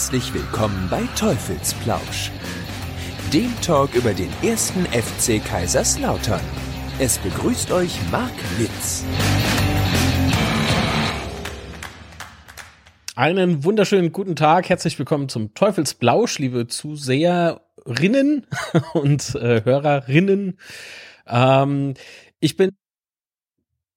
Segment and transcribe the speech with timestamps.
[0.00, 2.30] Herzlich willkommen bei Teufelsplausch,
[3.34, 6.40] dem Talk über den ersten FC Kaiserslautern.
[6.98, 9.04] Es begrüßt euch Marc Litz.
[13.14, 18.46] Einen wunderschönen guten Tag, herzlich willkommen zum Teufelsblausch, liebe Zuseherinnen
[18.94, 20.58] und äh, Hörerinnen.
[21.26, 21.92] Ähm,
[22.40, 22.70] ich bin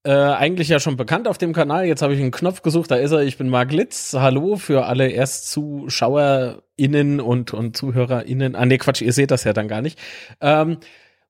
[0.03, 1.85] äh, eigentlich ja schon bekannt auf dem Kanal.
[1.85, 3.21] Jetzt habe ich einen Knopf gesucht, da ist er.
[3.21, 4.13] Ich bin Marc Litz.
[4.13, 8.55] Hallo für alle ErstzuschauerInnen und, und ZuhörerInnen.
[8.55, 9.97] Ah, nee, Quatsch, ihr seht das ja dann gar nicht.
[10.41, 10.77] Ähm,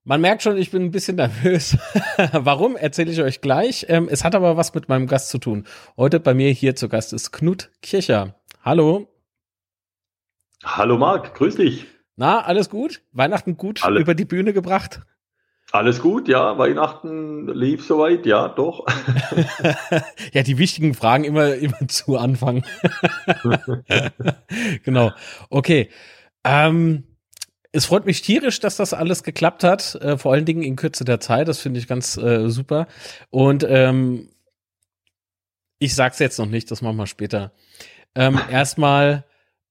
[0.02, 1.78] man merkt schon, ich bin ein bisschen nervös.
[2.32, 3.86] Warum, erzähle ich euch gleich.
[3.88, 5.64] Ähm, es hat aber was mit meinem Gast zu tun.
[5.96, 8.34] Heute bei mir hier zu Gast ist Knut Kircher.
[8.62, 9.08] Hallo.
[10.64, 11.86] Hallo Marc, grüß dich.
[12.16, 13.02] Na, alles gut?
[13.12, 14.00] Weihnachten gut Alle.
[14.00, 15.02] über die Bühne gebracht?
[15.74, 16.56] Alles gut, ja.
[16.56, 18.86] Weihnachten lief soweit, ja, doch.
[20.32, 22.64] ja, die wichtigen Fragen immer, immer zu Anfang.
[24.84, 25.10] genau.
[25.50, 25.90] Okay.
[26.44, 27.02] Ähm,
[27.72, 31.04] es freut mich tierisch, dass das alles geklappt hat, äh, vor allen Dingen in Kürze
[31.04, 31.48] der Zeit.
[31.48, 32.86] Das finde ich ganz äh, super.
[33.30, 34.28] Und ähm,
[35.80, 37.50] ich sag's jetzt noch nicht, das machen wir später.
[38.14, 39.24] Ähm, erstmal,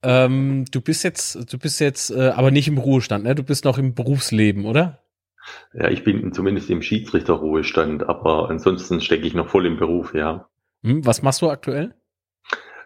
[0.04, 3.36] ähm, du bist jetzt, du bist jetzt, äh, aber nicht im Ruhestand, ne?
[3.36, 5.03] Du bist noch im Berufsleben, oder?
[5.74, 10.48] Ja, ich bin zumindest im Schiedsrichterruhestand, aber ansonsten stecke ich noch voll im Beruf, ja.
[10.84, 11.96] Hm, was machst du aktuell?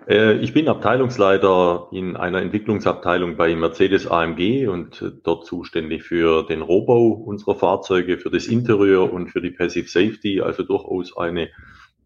[0.08, 6.44] Äh, ich bin Abteilungsleiter in einer Entwicklungsabteilung bei Mercedes AMG und äh, dort zuständig für
[6.44, 11.50] den Rohbau unserer Fahrzeuge, für das Interieur und für die Passive Safety, also durchaus eine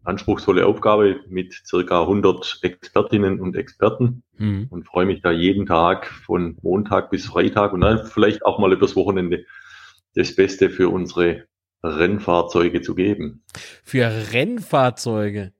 [0.04, 4.66] anspruchsvolle Aufgabe mit circa 100 Expertinnen und Experten mhm.
[4.68, 8.72] und freue mich da jeden Tag von Montag bis Freitag und dann vielleicht auch mal
[8.72, 9.44] übers Wochenende
[10.14, 11.44] das Beste für unsere
[11.82, 13.44] Rennfahrzeuge zu geben.
[13.82, 15.52] Für Rennfahrzeuge?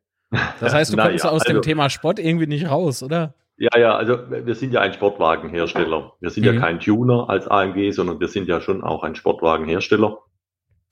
[0.60, 3.34] Das heißt, du kommst ja, aus also, dem Thema Sport irgendwie nicht raus, oder?
[3.56, 6.14] Ja, ja, also wir sind ja ein Sportwagenhersteller.
[6.20, 6.54] Wir sind mhm.
[6.54, 10.18] ja kein Tuner als AMG, sondern wir sind ja schon auch ein Sportwagenhersteller.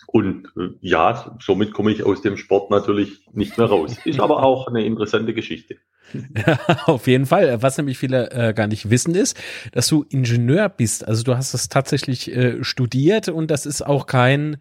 [0.06, 3.98] Und äh, ja, somit komme ich aus dem Sport natürlich nicht mehr raus.
[4.04, 5.76] Ist aber auch eine interessante Geschichte.
[6.46, 7.62] Ja, auf jeden Fall.
[7.62, 9.36] Was nämlich viele äh, gar nicht wissen ist,
[9.72, 11.06] dass du Ingenieur bist.
[11.06, 14.58] Also du hast das tatsächlich äh, studiert und das ist auch kein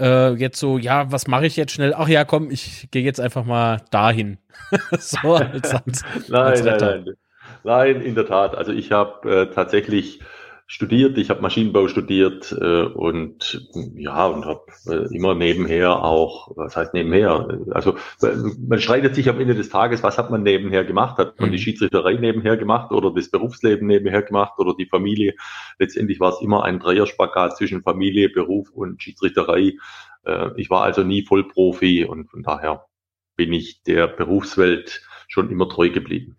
[0.00, 1.94] äh, jetzt so, ja, was mache ich jetzt schnell?
[1.96, 4.38] Ach ja, komm, ich gehe jetzt einfach mal dahin.
[4.98, 7.14] so als, als, nein, als nein, nein,
[7.62, 8.56] nein, in der Tat.
[8.56, 10.20] Also ich habe äh, tatsächlich
[10.66, 16.74] studiert, ich habe Maschinenbau studiert äh, und ja und habe äh, immer nebenher auch, was
[16.74, 17.60] heißt nebenher?
[17.70, 21.18] Also man streitet sich am Ende des Tages, was hat man nebenher gemacht?
[21.18, 21.62] Hat man die mhm.
[21.62, 25.34] Schiedsrichterei nebenher gemacht oder das Berufsleben nebenher gemacht oder die Familie?
[25.78, 29.74] Letztendlich war es immer ein Dreierspagat zwischen Familie, Beruf und Schiedsrichterei.
[30.24, 32.86] Äh, ich war also nie Vollprofi und von daher
[33.36, 36.36] bin ich der Berufswelt schon immer treu geblieben.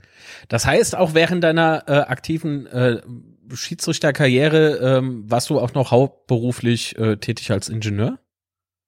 [0.48, 3.02] Das heißt, auch während deiner äh, aktiven äh,
[3.54, 8.20] Schiedsrichterkarriere ähm, warst du auch noch hauptberuflich äh, tätig als Ingenieur?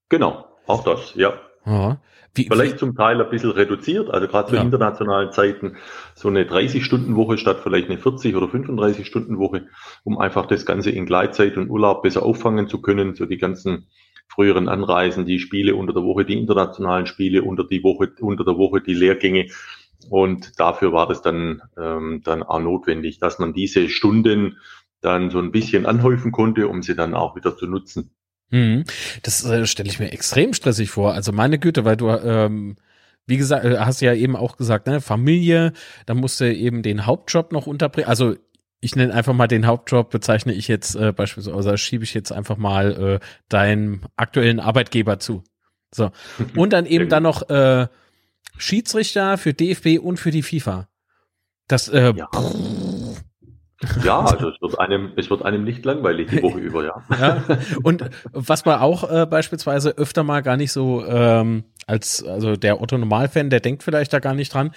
[0.09, 1.33] Genau, auch das, ja.
[1.63, 2.01] Aha.
[2.33, 2.77] Wie, vielleicht wie?
[2.77, 4.61] zum Teil ein bisschen reduziert, also gerade zu ja.
[4.61, 5.77] internationalen Zeiten
[6.13, 9.67] so eine 30-Stunden-Woche statt vielleicht eine 40 oder 35-Stunden-Woche,
[10.03, 13.87] um einfach das Ganze in Gleitzeit und Urlaub besser auffangen zu können, so die ganzen
[14.27, 18.57] früheren Anreisen, die Spiele unter der Woche, die internationalen Spiele unter die Woche, unter der
[18.57, 19.47] Woche, die Lehrgänge.
[20.09, 24.57] Und dafür war das dann, ähm, dann auch notwendig, dass man diese Stunden
[25.01, 28.11] dann so ein bisschen anhäufen konnte, um sie dann auch wieder zu nutzen.
[28.49, 28.85] Mhm.
[29.23, 31.13] Das äh, stelle ich mir extrem stressig vor.
[31.13, 32.77] Also meine Güte, weil du, ähm,
[33.25, 35.73] wie gesagt, äh, hast ja eben auch gesagt, ne, Familie,
[36.05, 38.07] da musst du eben den Hauptjob noch unterbringen.
[38.07, 38.35] Also
[38.79, 42.31] ich nenne einfach mal den Hauptjob, bezeichne ich jetzt äh, beispielsweise, also schiebe ich jetzt
[42.31, 45.43] einfach mal äh, deinem aktuellen Arbeitgeber zu.
[45.93, 46.11] So.
[46.55, 47.87] Und dann eben dann noch äh,
[48.57, 50.87] Schiedsrichter für DFB und für die FIFA.
[51.67, 52.29] Das, äh, ja.
[54.03, 57.03] Ja, also es wird einem, es wird einem nicht langweilig die Woche über, ja.
[57.19, 57.43] ja.
[57.83, 62.81] Und was man auch äh, beispielsweise öfter mal gar nicht so ähm, als also der
[62.81, 64.71] Otto Normalfan, der denkt vielleicht da gar nicht dran,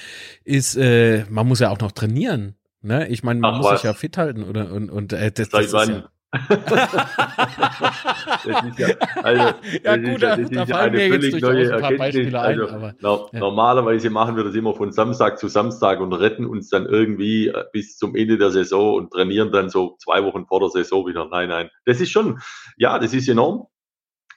[0.44, 2.56] ist, äh, man muss ja auch noch trainieren.
[2.82, 3.08] Ne?
[3.08, 3.80] Ich meine, man Ach, muss was?
[3.80, 6.10] sich ja fit halten oder und, und äh, das, das ist ja,
[6.48, 6.62] das
[8.44, 8.88] ist ja,
[9.22, 12.60] also, ja gut, das da fallen mir jetzt neue ein paar Beispiele ein.
[12.60, 13.40] Also, aber, no, ja.
[13.40, 17.64] Normalerweise machen wir das immer von Samstag zu Samstag und retten uns dann irgendwie äh,
[17.72, 21.26] bis zum Ende der Saison und trainieren dann so zwei Wochen vor der Saison wieder.
[21.28, 21.68] Nein, nein.
[21.84, 22.38] Das ist schon,
[22.76, 23.66] ja, das ist enorm.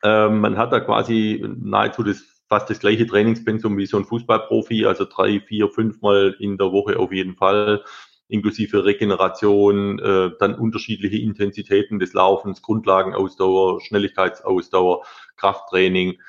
[0.04, 4.86] Ähm, man hat da quasi nahezu das fast das gleiche Trainingspensum wie so ein Fußballprofi,
[4.86, 7.84] also drei, vier, fünfmal in der Woche auf jeden Fall
[8.34, 15.04] inklusive Regeneration, äh, dann unterschiedliche Intensitäten des Laufens, Grundlagenausdauer, Schnelligkeitsausdauer,
[15.38, 16.20] Krafttraining.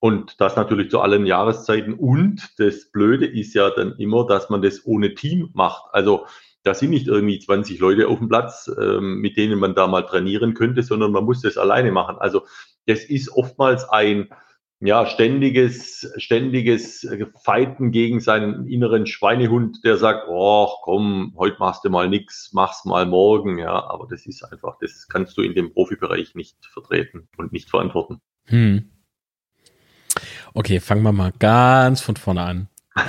[0.00, 1.94] Und das natürlich zu allen Jahreszeiten.
[1.94, 5.84] Und das Blöde ist ja dann immer, dass man das ohne Team macht.
[5.92, 6.26] Also
[6.62, 10.02] da sind nicht irgendwie 20 Leute auf dem Platz, ähm, mit denen man da mal
[10.02, 12.16] trainieren könnte, sondern man muss das alleine machen.
[12.18, 12.42] Also
[12.86, 14.28] das ist oftmals ein
[14.84, 17.08] ja, ständiges, ständiges
[17.42, 22.84] Fighten gegen seinen inneren Schweinehund, der sagt, oh, komm, heute machst du mal nix, mach's
[22.84, 27.28] mal morgen, ja, aber das ist einfach, das kannst du in dem Profibereich nicht vertreten
[27.38, 28.20] und nicht verantworten.
[28.44, 28.90] Hm.
[30.52, 32.68] Okay, fangen wir mal ganz von vorne an.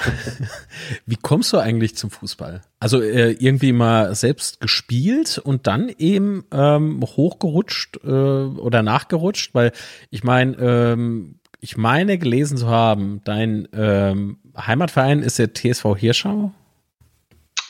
[1.05, 2.61] Wie kommst du eigentlich zum Fußball?
[2.79, 9.73] Also äh, irgendwie mal selbst gespielt und dann eben ähm, hochgerutscht äh, oder nachgerutscht, weil
[10.09, 16.51] ich meine, ähm, ich meine gelesen zu haben, dein ähm, Heimatverein ist der TSV Hirschau.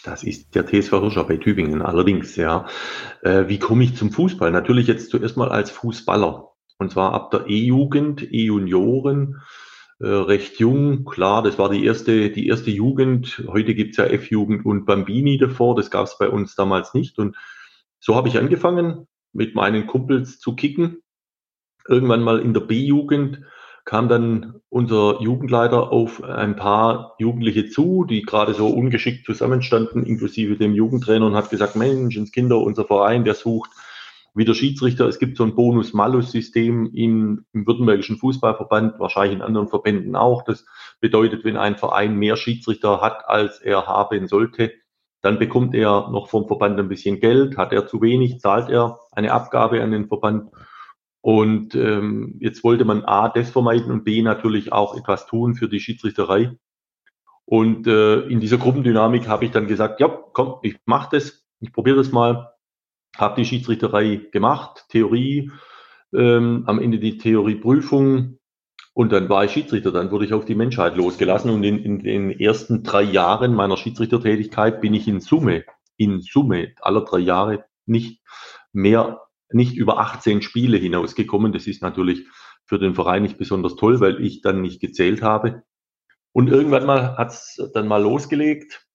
[0.03, 2.67] Das ist der TSV Hirschau bei Tübingen allerdings, ja.
[3.21, 4.51] Äh, wie komme ich zum Fußball?
[4.51, 6.51] Natürlich jetzt zuerst mal als Fußballer.
[6.77, 9.41] Und zwar ab der E-Jugend, E-Junioren,
[10.01, 11.05] äh, recht jung.
[11.05, 13.45] Klar, das war die erste, die erste Jugend.
[13.47, 15.73] Heute gibt's ja F-Jugend und Bambini davor.
[15.73, 17.17] Das gab's bei uns damals nicht.
[17.17, 17.37] Und
[18.01, 20.97] so habe ich angefangen, mit meinen Kumpels zu kicken.
[21.87, 23.39] Irgendwann mal in der B-Jugend
[23.85, 30.57] kam dann unser Jugendleiter auf ein paar Jugendliche zu, die gerade so ungeschickt zusammenstanden, inklusive
[30.57, 33.69] dem Jugendtrainer und hat gesagt, Mensch, Kinder, unser Verein, der sucht
[34.35, 39.69] wie der Schiedsrichter, es gibt so ein Bonus-Malus-System im, im württembergischen Fußballverband, wahrscheinlich in anderen
[39.69, 40.43] Verbänden auch.
[40.43, 40.65] Das
[40.99, 44.73] bedeutet, wenn ein Verein mehr Schiedsrichter hat, als er haben sollte,
[45.21, 47.57] dann bekommt er noch vom Verband ein bisschen Geld.
[47.57, 50.51] Hat er zu wenig, zahlt er eine Abgabe an den Verband.
[51.25, 55.67] Und ähm, jetzt wollte man A, das vermeiden und B, natürlich auch etwas tun für
[55.67, 56.51] die Schiedsrichterei.
[57.45, 61.73] Und äh, in dieser Gruppendynamik habe ich dann gesagt, ja, komm, ich mache das, ich
[61.73, 62.55] probiere das mal
[63.17, 65.51] habe die Schiedsrichterei gemacht, Theorie,
[66.13, 68.39] ähm, am Ende die Theorieprüfung
[68.93, 69.91] und dann war ich Schiedsrichter.
[69.91, 73.77] Dann wurde ich auf die Menschheit losgelassen und in, in den ersten drei Jahren meiner
[73.77, 75.63] Schiedsrichtertätigkeit bin ich in Summe,
[75.97, 78.21] in Summe aller drei Jahre nicht
[78.73, 79.21] mehr,
[79.55, 81.53] nicht über 18 Spiele hinausgekommen.
[81.53, 82.27] Das ist natürlich
[82.65, 85.63] für den Verein nicht besonders toll, weil ich dann nicht gezählt habe.
[86.33, 88.85] Und irgendwann mal hat's dann mal losgelegt.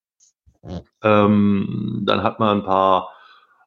[1.01, 3.09] Ähm, dann hat man ein paar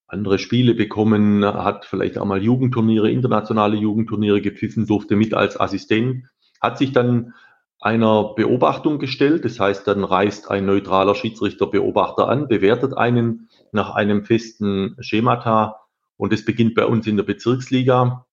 [0.07, 6.27] andere Spiele bekommen, hat vielleicht auch mal Jugendturniere, internationale Jugendturniere gepfiffen, durfte mit als Assistent,
[6.61, 7.35] hat sich dann
[7.81, 9.45] einer Beobachtung gestellt.
[9.45, 15.84] Das heißt, dann reist ein neutraler Schiedsrichter Beobachter an, bewertet einen nach einem festen Schemata
[16.17, 18.27] und es beginnt bei uns in der Bezirksliga.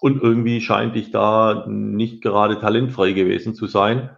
[0.00, 4.16] Und irgendwie scheint ich da nicht gerade talentfrei gewesen zu sein.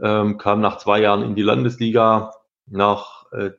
[0.00, 2.32] Ähm, kam nach zwei Jahren in die Landesliga,
[2.66, 3.50] nach äh,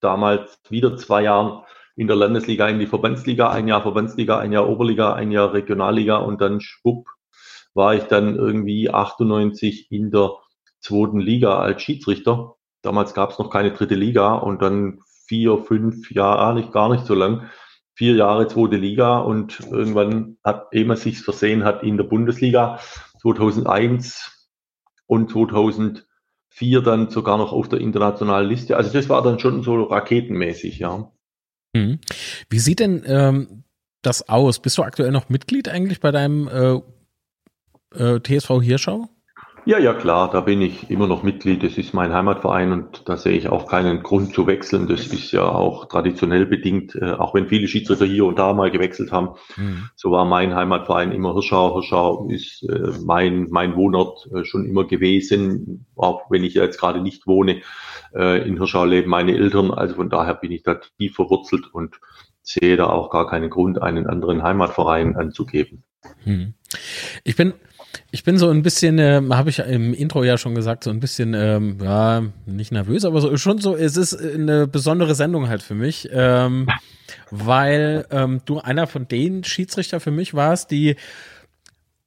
[0.00, 1.64] damals wieder zwei Jahren
[1.96, 6.18] in der Landesliga in die Verbandsliga, ein Jahr Verbandsliga, ein Jahr Oberliga, ein Jahr Regionalliga
[6.18, 7.08] und dann schwupp
[7.74, 10.32] war ich dann irgendwie 98 in der
[10.80, 12.56] zweiten Liga als Schiedsrichter.
[12.82, 17.06] Damals gab es noch keine dritte Liga und dann vier, fünf Jahre, nicht gar nicht
[17.06, 17.50] so lang,
[17.98, 22.78] vier Jahre zweite Liga und irgendwann hat, man sich versehen hat, in der Bundesliga
[23.20, 24.48] 2001
[25.06, 26.04] und 2004
[26.84, 28.76] dann sogar noch auf der internationalen Liste.
[28.76, 31.10] Also das war dann schon so raketenmäßig, ja.
[31.74, 31.98] Mhm.
[32.48, 33.64] Wie sieht denn ähm,
[34.02, 34.60] das aus?
[34.60, 36.80] Bist du aktuell noch Mitglied eigentlich bei deinem äh,
[38.00, 39.08] äh, TSV Hirschau?
[39.68, 41.62] Ja, ja, klar, da bin ich immer noch Mitglied.
[41.62, 44.88] Das ist mein Heimatverein und da sehe ich auch keinen Grund zu wechseln.
[44.88, 48.70] Das ist ja auch traditionell bedingt, äh, auch wenn viele Schiedsrichter hier und da mal
[48.70, 49.36] gewechselt haben.
[49.58, 49.90] Mhm.
[49.94, 51.74] So war mein Heimatverein immer Hirschau.
[51.74, 57.02] Hirschau ist äh, mein, mein Wohnort äh, schon immer gewesen, auch wenn ich jetzt gerade
[57.02, 57.60] nicht wohne.
[58.14, 62.00] In Hirschau leben meine Eltern, also von daher bin ich da tief verwurzelt und
[62.40, 65.84] sehe da auch gar keinen Grund, einen anderen Heimatverein anzugeben.
[66.24, 66.54] Mhm.
[67.22, 67.52] Ich bin
[68.10, 71.00] ich bin so ein bisschen, äh, habe ich im Intro ja schon gesagt, so ein
[71.00, 75.62] bisschen, ähm, ja, nicht nervös, aber so, schon so, es ist eine besondere Sendung halt
[75.62, 76.68] für mich, ähm,
[77.30, 80.96] weil ähm, du einer von den Schiedsrichter für mich warst, die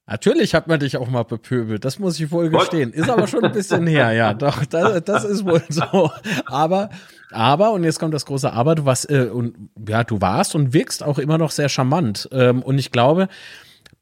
[0.04, 2.92] Natürlich hat man dich auch mal bepöbelt, das muss ich wohl gestehen.
[2.92, 6.10] Ist aber schon ein bisschen her, ja, doch, das, das ist wohl so.
[6.44, 6.90] Aber,
[7.30, 9.54] aber, und jetzt kommt das große Aber, du warst, äh, und
[9.88, 12.28] ja, du warst und wirkst auch immer noch sehr charmant.
[12.32, 13.28] Ähm, und ich glaube,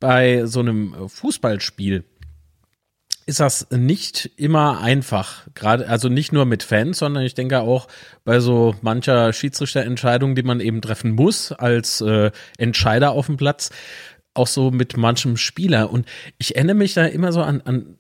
[0.01, 2.05] bei so einem Fußballspiel
[3.27, 5.47] ist das nicht immer einfach.
[5.55, 7.87] Gerade, also nicht nur mit Fans, sondern ich denke auch
[8.25, 13.71] bei so mancher Schiedsrichterentscheidung, die man eben treffen muss als äh, Entscheider auf dem Platz,
[14.35, 15.91] auch so mit manchem Spieler.
[15.91, 16.07] Und
[16.39, 17.99] ich erinnere mich da immer so an, an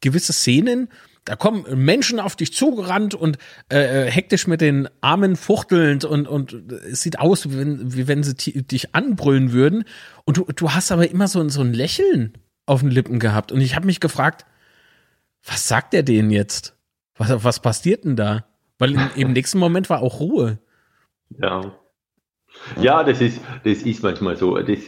[0.00, 0.88] gewisse Szenen,
[1.24, 3.38] da kommen Menschen auf dich zugerannt und
[3.70, 8.08] äh, äh, hektisch mit den Armen fuchtelnd und, und es sieht aus, wie wenn, wie
[8.08, 9.84] wenn sie dich anbrüllen würden.
[10.24, 12.34] Und du, du hast aber immer so, so ein Lächeln
[12.66, 13.52] auf den Lippen gehabt.
[13.52, 14.46] Und ich habe mich gefragt,
[15.44, 16.76] was sagt er denen jetzt?
[17.16, 18.46] Was, was passiert denn da?
[18.78, 20.58] Weil im, im nächsten Moment war auch Ruhe.
[21.38, 21.79] Ja.
[22.80, 24.56] Ja, das ist, das ist manchmal so.
[24.58, 24.78] Das,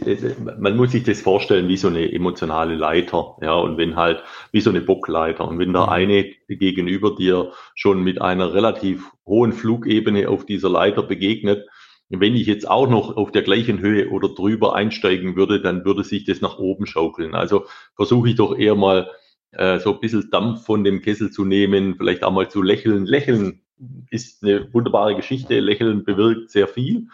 [0.59, 3.37] man muss sich das vorstellen wie so eine emotionale Leiter.
[3.41, 5.47] Ja, und wenn halt, wie so eine Bockleiter.
[5.47, 5.89] Und wenn der mhm.
[5.89, 11.67] eine gegenüber dir schon mit einer relativ hohen Flugebene auf dieser Leiter begegnet,
[12.09, 16.05] wenn ich jetzt auch noch auf der gleichen Höhe oder drüber einsteigen würde, dann würde
[16.05, 17.35] sich das nach oben schaukeln.
[17.35, 17.65] Also
[17.97, 19.11] versuche ich doch eher mal
[19.53, 23.07] äh, so ein bisschen Dampf von dem Kessel zu nehmen, vielleicht auch mal zu lächeln.
[23.07, 23.63] Lächeln
[24.11, 25.59] ist eine wunderbare Geschichte.
[25.61, 27.09] Lächeln bewirkt sehr viel.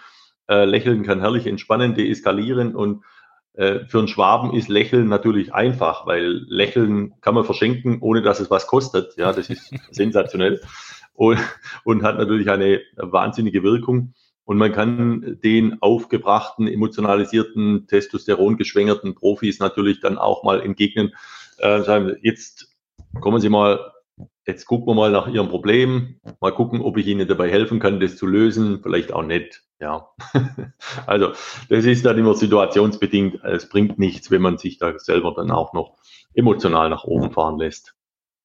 [0.49, 3.05] Äh, Lächeln kann herrlich entspannen, deeskalieren und
[3.55, 8.41] äh, für einen Schwaben ist Lächeln natürlich einfach, weil Lächeln kann man verschenken, ohne dass
[8.41, 9.17] es was kostet.
[9.17, 10.61] Ja, das ist sensationell
[11.15, 11.39] und,
[11.85, 14.15] und hat natürlich eine wahnsinnige Wirkung.
[14.45, 21.13] Und man kann den aufgebrachten, emotionalisierten, testosterongeschwängerten Profis natürlich dann auch mal entgegnen,
[21.59, 22.75] äh, sagen, jetzt
[23.21, 23.93] kommen Sie mal
[24.49, 28.01] Jetzt gucken wir mal nach Ihrem Problem, mal gucken, ob ich Ihnen dabei helfen kann,
[28.01, 28.81] das zu lösen.
[28.83, 29.63] Vielleicht auch nicht.
[29.79, 30.09] Ja.
[31.07, 31.33] also,
[31.69, 33.45] das ist dann immer situationsbedingt.
[33.45, 35.99] Es bringt nichts, wenn man sich da selber dann auch noch
[36.33, 37.95] emotional nach oben fahren lässt.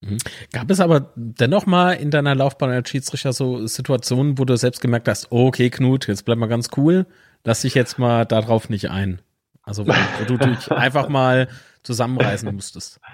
[0.01, 0.17] Mhm.
[0.51, 4.81] Gab es aber dennoch mal in deiner Laufbahn als Schiedsrichter so Situationen, wo du selbst
[4.81, 7.05] gemerkt hast, okay, Knut, jetzt bleib mal ganz cool,
[7.45, 9.21] lass dich jetzt mal darauf nicht ein.
[9.63, 11.47] Also, wo du dich einfach mal
[11.83, 12.99] zusammenreißen musstest.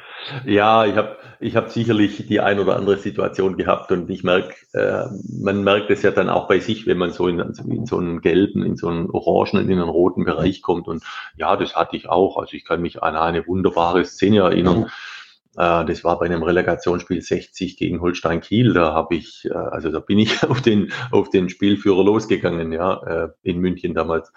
[0.46, 4.54] Ja, ich habe ich hab sicherlich die ein oder andere Situation gehabt und ich merke,
[4.74, 5.06] äh,
[5.42, 8.20] man merkt es ja dann auch bei sich, wenn man so in, in so einen
[8.20, 10.90] gelben, in so einen orangen, in einen roten Bereich kommt.
[10.90, 11.04] Und
[11.38, 12.38] ja, das hatte ich auch.
[12.38, 14.92] Also ich kann mich an eine wunderbare Szene erinnern.
[15.60, 18.74] Äh, das war bei einem Relegationsspiel 60 gegen Holstein Kiel.
[18.74, 23.02] Da habe ich, äh, also da bin ich auf den auf den Spielführer losgegangen, ja,
[23.04, 24.32] äh, in München damals.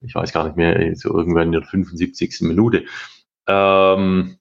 [0.00, 2.40] Ich weiß gar nicht mehr, so irgendwann in der 75.
[2.42, 2.84] Minute.
[3.46, 4.38] Ähm,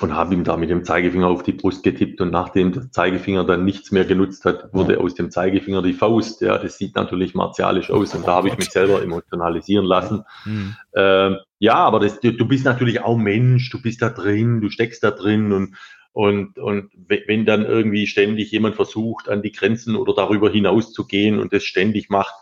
[0.00, 3.44] und habe ihm da mit dem Zeigefinger auf die Brust getippt und nachdem der Zeigefinger
[3.44, 6.40] dann nichts mehr genutzt hat, wurde aus dem Zeigefinger die Faust.
[6.40, 10.24] Ja, das sieht natürlich martialisch aus und da habe ich mich selber emotionalisieren lassen.
[10.46, 10.76] Mhm.
[10.94, 14.70] Ähm, ja, aber das, du, du bist natürlich auch Mensch, du bist da drin, du
[14.70, 15.76] steckst da drin und
[16.12, 21.06] und, und wenn dann irgendwie ständig jemand versucht, an die Grenzen oder darüber hinaus zu
[21.06, 22.34] gehen und das ständig macht,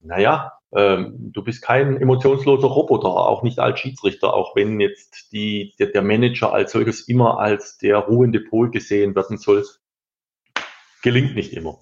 [0.00, 5.74] naja, ähm, du bist kein emotionsloser Roboter, auch nicht als Schiedsrichter, auch wenn jetzt die,
[5.78, 9.64] der, der Manager als solches immer als der ruhende Pol gesehen werden soll.
[11.02, 11.78] Gelingt nicht immer.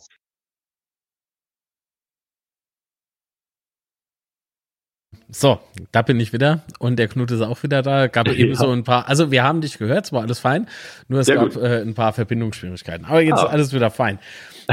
[5.34, 5.58] So,
[5.90, 8.06] da bin ich wieder und der Knut ist auch wieder da.
[8.06, 8.34] Gab ja.
[8.34, 10.68] eben so ein paar, also wir haben dich gehört, es war alles fein,
[11.08, 13.04] nur es Sehr gab äh, ein paar Verbindungsschwierigkeiten.
[13.04, 13.46] Aber jetzt ah.
[13.46, 14.20] alles wieder fein.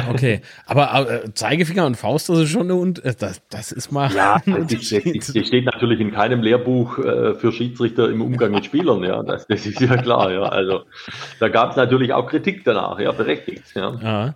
[0.08, 3.92] Okay, aber äh, Zeigefinger und Faust, das ist schon eine, und äh, das, das ist
[3.92, 4.12] mal.
[4.14, 8.64] Ja, das, ist, das, steht natürlich in keinem Lehrbuch äh, für Schiedsrichter im Umgang mit
[8.64, 10.44] Spielern, ja, das, das ist ja klar, ja.
[10.44, 10.84] Also
[11.40, 13.96] da gab es natürlich auch Kritik danach, ja, berechtigt, ja.
[14.00, 14.36] ja.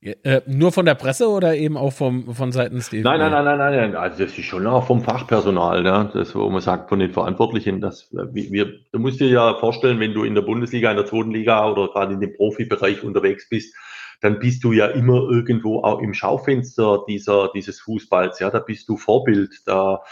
[0.00, 3.04] Äh, nur von der Presse oder eben auch vom, von seitens DFB?
[3.04, 6.08] Nein, nein, nein, nein, nein, also das ist schon auch vom Fachpersonal, ne?
[6.14, 10.14] das, wo man sagt, von den Verantwortlichen, dass wir, du musst dir ja vorstellen, wenn
[10.14, 13.74] du in der Bundesliga, in der zweiten Liga oder gerade in dem Profibereich unterwegs bist,
[14.20, 18.88] dann bist du ja immer irgendwo auch im Schaufenster dieser, dieses Fußballs, ja, da bist
[18.88, 20.02] du Vorbild, da,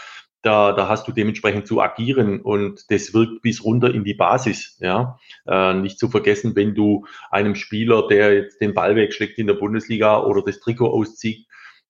[0.41, 4.77] da, da hast du dementsprechend zu agieren und das wirkt bis runter in die Basis.
[4.79, 9.47] Ja, äh, nicht zu vergessen, wenn du einem Spieler, der jetzt den Ball wegschlägt in
[9.47, 11.47] der Bundesliga oder das Trikot auszieht,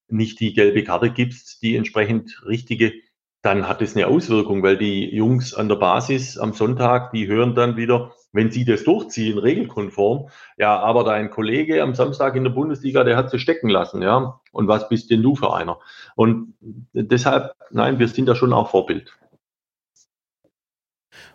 [0.08, 2.94] nicht die gelbe Karte gibst, die entsprechend richtige,
[3.42, 7.56] dann hat es eine Auswirkung, weil die Jungs an der Basis am Sonntag, die hören
[7.56, 12.52] dann wieder, wenn sie das durchziehen, regelkonform, ja, aber dein Kollege am Samstag in der
[12.52, 14.40] Bundesliga, der hat sie stecken lassen, ja.
[14.52, 15.80] Und was bist denn du für einer?
[16.16, 16.54] Und
[16.94, 19.18] deshalb, nein, wir sind da schon auch Vorbild.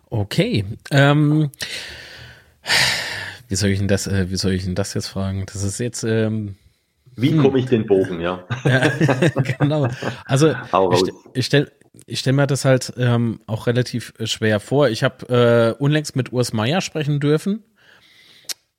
[0.09, 0.63] Okay.
[0.91, 1.49] Ähm,
[3.47, 5.45] wie soll ich denn das, äh, wie soll ich denn das jetzt fragen?
[5.47, 6.55] Das ist jetzt, ähm,
[7.15, 7.41] wie hm.
[7.41, 8.43] komme ich den Bogen, ja?
[8.63, 8.89] ja
[9.59, 9.87] genau.
[10.25, 10.53] Also
[10.91, 11.71] ich, ich stelle
[12.05, 14.89] ich stelle mir das halt ähm, auch relativ äh, schwer vor.
[14.89, 17.63] Ich habe äh, unlängst mit Urs Meier sprechen dürfen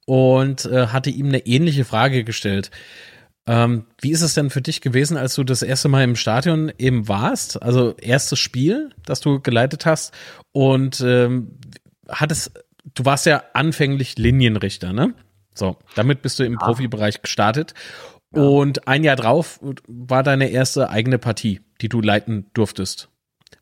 [0.06, 2.70] und äh, hatte ihm eine ähnliche Frage gestellt.
[3.46, 6.72] Ähm, wie ist es denn für dich gewesen, als du das erste Mal im Stadion
[6.78, 7.62] eben warst?
[7.62, 10.14] Also erstes Spiel, das du geleitet hast
[10.52, 11.58] und ähm,
[12.08, 12.52] hattest,
[12.94, 15.14] du warst ja anfänglich Linienrichter, ne?
[15.56, 16.58] So, damit bist du im ja.
[16.58, 17.74] Profibereich gestartet.
[18.34, 18.42] Ja.
[18.42, 23.10] Und ein Jahr drauf war deine erste eigene Partie die du leiten durftest.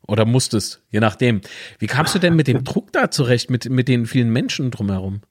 [0.07, 1.41] Oder musstest, je nachdem.
[1.79, 5.21] Wie kamst du denn mit dem Druck da zurecht, mit, mit den vielen Menschen drumherum?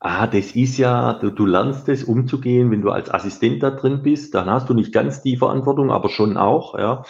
[0.00, 4.02] Ah, das ist ja, du, du lernst es umzugehen, wenn du als Assistent da drin
[4.02, 7.04] bist, dann hast du nicht ganz die Verantwortung, aber schon auch, ja.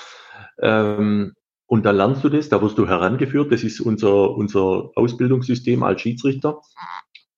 [0.60, 1.34] Ähm,
[1.66, 3.52] Und dann lernst du das, da wirst du herangeführt.
[3.52, 6.60] Das ist unser, unser Ausbildungssystem als Schiedsrichter.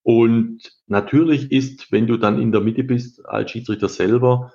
[0.03, 4.53] Und natürlich ist, wenn du dann in der Mitte bist, als Schiedsrichter selber,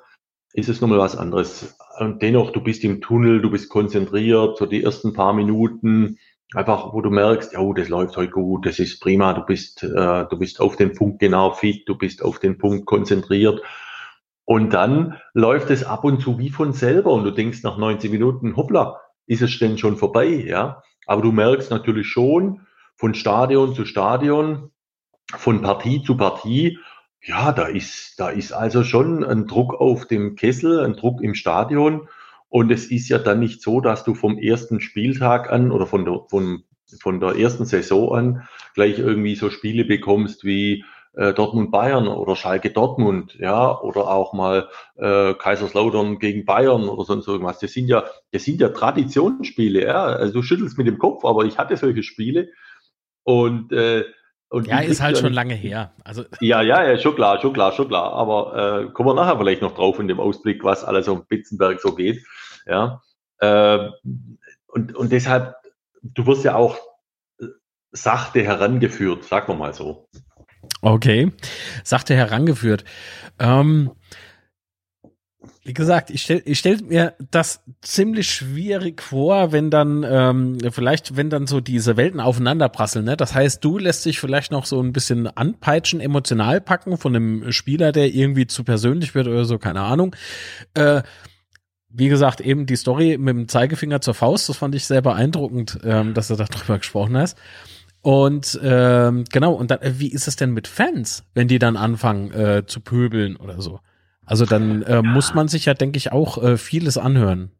[0.53, 1.77] ist es nochmal was anderes.
[1.99, 6.17] Und dennoch, du bist im Tunnel, du bist konzentriert, so die ersten paar Minuten,
[6.53, 9.83] einfach, wo du merkst, ja, oh, das läuft heute gut, das ist prima, du bist,
[9.83, 13.61] äh, du bist auf den Punkt genau fit, du bist auf den Punkt konzentriert.
[14.45, 18.11] Und dann läuft es ab und zu wie von selber und du denkst nach 90
[18.11, 20.81] Minuten, hoppla, ist es denn schon vorbei, ja?
[21.05, 22.61] Aber du merkst natürlich schon
[22.95, 24.71] von Stadion zu Stadion,
[25.35, 26.79] von Partie zu Partie,
[27.21, 31.35] ja, da ist, da ist also schon ein Druck auf dem Kessel, ein Druck im
[31.35, 32.07] Stadion.
[32.49, 36.05] Und es ist ja dann nicht so, dass du vom ersten Spieltag an oder von
[36.05, 36.63] der, von,
[37.01, 40.85] von der ersten Saison an gleich irgendwie so Spiele bekommst wie
[41.17, 47.03] äh, Dortmund Bayern oder Schalke Dortmund, ja, oder auch mal äh, Kaiserslautern gegen Bayern oder
[47.03, 47.59] sonst irgendwas.
[47.59, 50.05] Das sind ja, das sind ja Traditionsspiele, ja.
[50.05, 52.49] Also du schüttelst mit dem Kopf, aber ich hatte solche Spiele.
[53.23, 54.05] Und äh,
[54.49, 55.91] und ja, ist halt schon lange her.
[56.03, 58.13] Also ja, ja, ja, schon klar, schon klar, schon klar.
[58.13, 61.81] Aber äh, kommen wir nachher vielleicht noch drauf in dem Ausblick, was alles um Bitzenberg
[61.81, 62.23] so geht.
[62.65, 63.01] Ja.
[63.39, 63.89] Äh,
[64.67, 65.55] und, und deshalb,
[66.01, 66.77] du wirst ja auch
[67.91, 70.07] sachte herangeführt, sagen wir mal so.
[70.81, 71.31] Okay,
[71.83, 72.83] sachte herangeführt.
[73.39, 73.91] Ähm,
[75.63, 81.15] wie gesagt, ich stelle ich stell mir das ziemlich schwierig vor, wenn dann, ähm, vielleicht,
[81.15, 83.05] wenn dann so diese Welten aufeinanderprasseln.
[83.05, 83.17] Ne?
[83.17, 87.51] Das heißt, du lässt dich vielleicht noch so ein bisschen anpeitschen, emotional packen von einem
[87.51, 90.15] Spieler, der irgendwie zu persönlich wird oder so, keine Ahnung.
[90.73, 91.03] Äh,
[91.89, 95.79] wie gesagt, eben die Story mit dem Zeigefinger zur Faust, das fand ich sehr beeindruckend,
[95.83, 97.37] ähm, dass du darüber gesprochen hast.
[98.01, 102.31] Und ähm, genau, und dann, wie ist es denn mit Fans, wenn die dann anfangen
[102.31, 103.79] äh, zu pöbeln oder so?
[104.27, 105.01] Also dann äh, ja.
[105.01, 107.51] muss man sich ja, denke ich, auch äh, vieles anhören.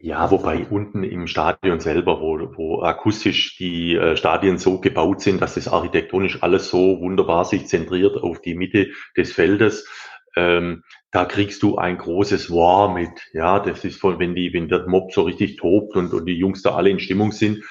[0.00, 5.40] Ja, wobei unten im Stadion selber, wo, wo akustisch die äh, Stadien so gebaut sind,
[5.40, 9.86] dass das architektonisch alles so wunderbar sich zentriert auf die Mitte des Feldes,
[10.36, 13.10] ähm, da kriegst du ein großes War mit.
[13.32, 16.34] Ja, das ist voll, wenn die, wenn der Mob so richtig tobt und, und die
[16.38, 17.64] Jungs da alle in Stimmung sind,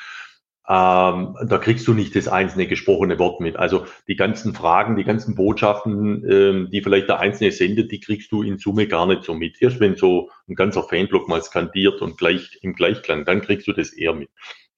[0.67, 3.55] ähm, da kriegst du nicht das einzelne gesprochene Wort mit.
[3.55, 8.31] Also die ganzen Fragen, die ganzen Botschaften, ähm, die vielleicht der Einzelne sendet, die kriegst
[8.31, 9.61] du in Summe gar nicht so mit.
[9.61, 13.73] Erst wenn so ein ganzer Fanblock mal skandiert und gleich im Gleichklang, dann kriegst du
[13.73, 14.29] das eher mit.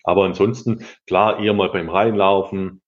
[0.03, 2.81] Aber ansonsten, klar, eher mal beim Reinlaufen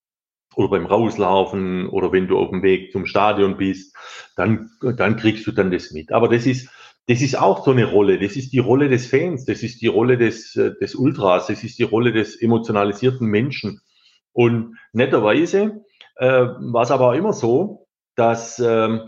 [0.54, 3.96] oder beim Rauslaufen oder wenn du auf dem Weg zum Stadion bist,
[4.36, 6.12] dann, dann kriegst du dann das mit.
[6.12, 6.70] Aber das ist,
[7.10, 8.20] das ist auch so eine Rolle.
[8.20, 11.64] Das ist die Rolle des Fans, das ist die Rolle des, äh, des Ultras, das
[11.64, 13.80] ist die Rolle des emotionalisierten Menschen.
[14.32, 18.98] Und netterweise äh, war es aber auch immer so, dass äh,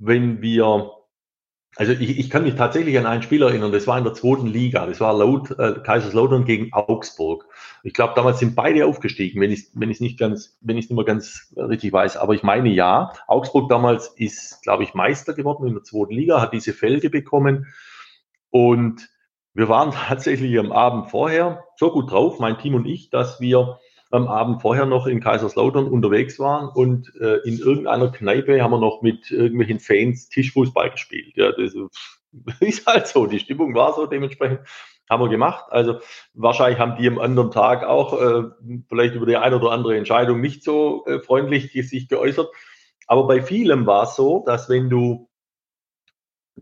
[0.00, 0.90] wenn wir
[1.78, 4.48] also ich, ich kann mich tatsächlich an ein Spiel erinnern, das war in der zweiten
[4.48, 7.46] Liga, das war laut äh, Kaiserslautern gegen Augsburg.
[7.84, 10.90] Ich glaube, damals sind beide aufgestiegen, wenn ich wenn ich nicht ganz, wenn ich es
[10.90, 13.12] nicht mehr ganz richtig weiß, aber ich meine ja.
[13.28, 17.68] Augsburg damals ist, glaube ich, Meister geworden in der zweiten Liga, hat diese Felge bekommen
[18.50, 19.08] und
[19.54, 23.78] wir waren tatsächlich am Abend vorher so gut drauf, mein Team und ich, dass wir
[24.10, 28.80] am Abend vorher noch in Kaiserslautern unterwegs waren und äh, in irgendeiner Kneipe haben wir
[28.80, 31.36] noch mit irgendwelchen Fans Tischfußball gespielt.
[31.36, 31.74] Ja, das
[32.60, 33.26] ist halt so.
[33.26, 34.60] Die Stimmung war so dementsprechend.
[35.10, 35.64] Haben wir gemacht.
[35.70, 36.00] Also
[36.34, 38.42] wahrscheinlich haben die am anderen Tag auch äh,
[38.90, 42.48] vielleicht über die eine oder andere Entscheidung nicht so äh, freundlich sich geäußert.
[43.06, 45.30] Aber bei vielem war es so, dass wenn du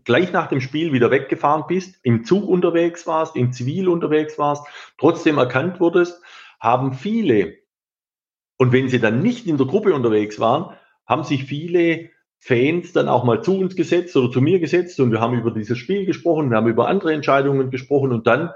[0.05, 4.65] gleich nach dem Spiel wieder weggefahren bist, im Zug unterwegs warst, im Zivil unterwegs warst,
[4.97, 6.21] trotzdem erkannt wurdest,
[6.59, 7.55] haben viele,
[8.57, 13.07] und wenn sie dann nicht in der Gruppe unterwegs waren, haben sich viele Fans dann
[13.07, 16.05] auch mal zu uns gesetzt oder zu mir gesetzt und wir haben über dieses Spiel
[16.05, 18.51] gesprochen, wir haben über andere Entscheidungen gesprochen und dann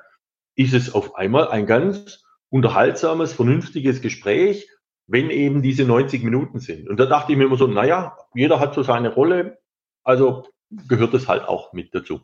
[0.56, 4.70] ist es auf einmal ein ganz unterhaltsames, vernünftiges Gespräch,
[5.08, 6.90] wenn eben diese 90 Minuten sind.
[6.90, 9.60] Und da dachte ich mir immer so, naja, jeder hat so seine Rolle,
[10.04, 10.46] also
[10.88, 12.22] gehört es halt auch mit dazu.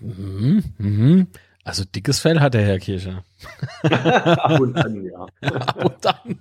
[0.00, 1.26] Mhm, mhm.
[1.66, 3.24] Also dickes Fell hat der Herr Kircher.
[3.82, 5.02] Ab und an,
[5.42, 5.50] ja.
[5.50, 6.38] Ab und an.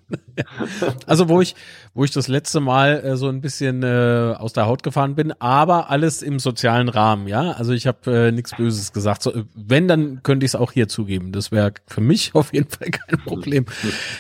[1.07, 1.55] Also wo ich,
[1.93, 5.31] wo ich das letzte Mal äh, so ein bisschen äh, aus der Haut gefahren bin,
[5.39, 7.51] aber alles im sozialen Rahmen, ja.
[7.51, 9.23] Also ich habe äh, nichts Böses gesagt.
[9.23, 11.31] So, wenn, dann könnte ich es auch hier zugeben.
[11.31, 13.65] Das wäre für mich auf jeden Fall kein Problem.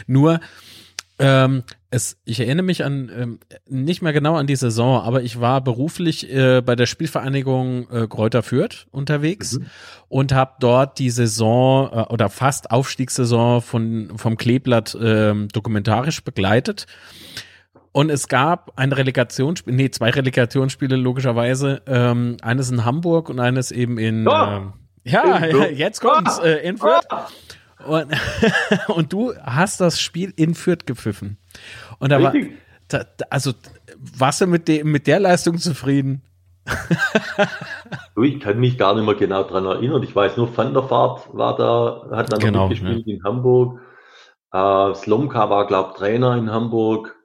[0.07, 0.39] Nur
[1.19, 1.63] ähm,
[1.93, 5.61] es, ich erinnere mich an ähm, nicht mehr genau an die Saison, aber ich war
[5.61, 9.67] beruflich äh, bei der Spielvereinigung äh, Kräuter Fürth unterwegs mhm.
[10.09, 16.87] und habe dort die Saison äh, oder fast Aufstiegssaison von vom Kleeblatt äh, dokumentarisch begleitet.
[17.91, 23.71] Und es gab ein Relegationsspiel, nee, zwei Relegationsspiele logischerweise, ähm, eines in Hamburg und eines
[23.71, 24.31] eben in, oh.
[24.31, 24.61] äh,
[25.11, 26.39] Ja, ja jetzt kommt's.
[26.39, 27.05] Ah, äh, in Fürth.
[27.09, 27.27] Ah.
[27.85, 28.07] Und,
[28.87, 31.37] und du hast das Spiel in Fürth gepfiffen.
[32.03, 32.51] Und da Richtig.
[32.89, 33.53] war, da, also
[34.17, 36.21] warst du mit, de, mit der Leistung zufrieden?
[38.21, 40.03] ich kann mich gar nicht mehr genau daran erinnern.
[40.03, 43.15] Ich weiß nur, Van der Vaart war da, hat dann genau, noch gespielt ja.
[43.15, 43.79] in Hamburg.
[44.51, 47.15] Äh, Slomka war, glaube ich, Trainer in Hamburg.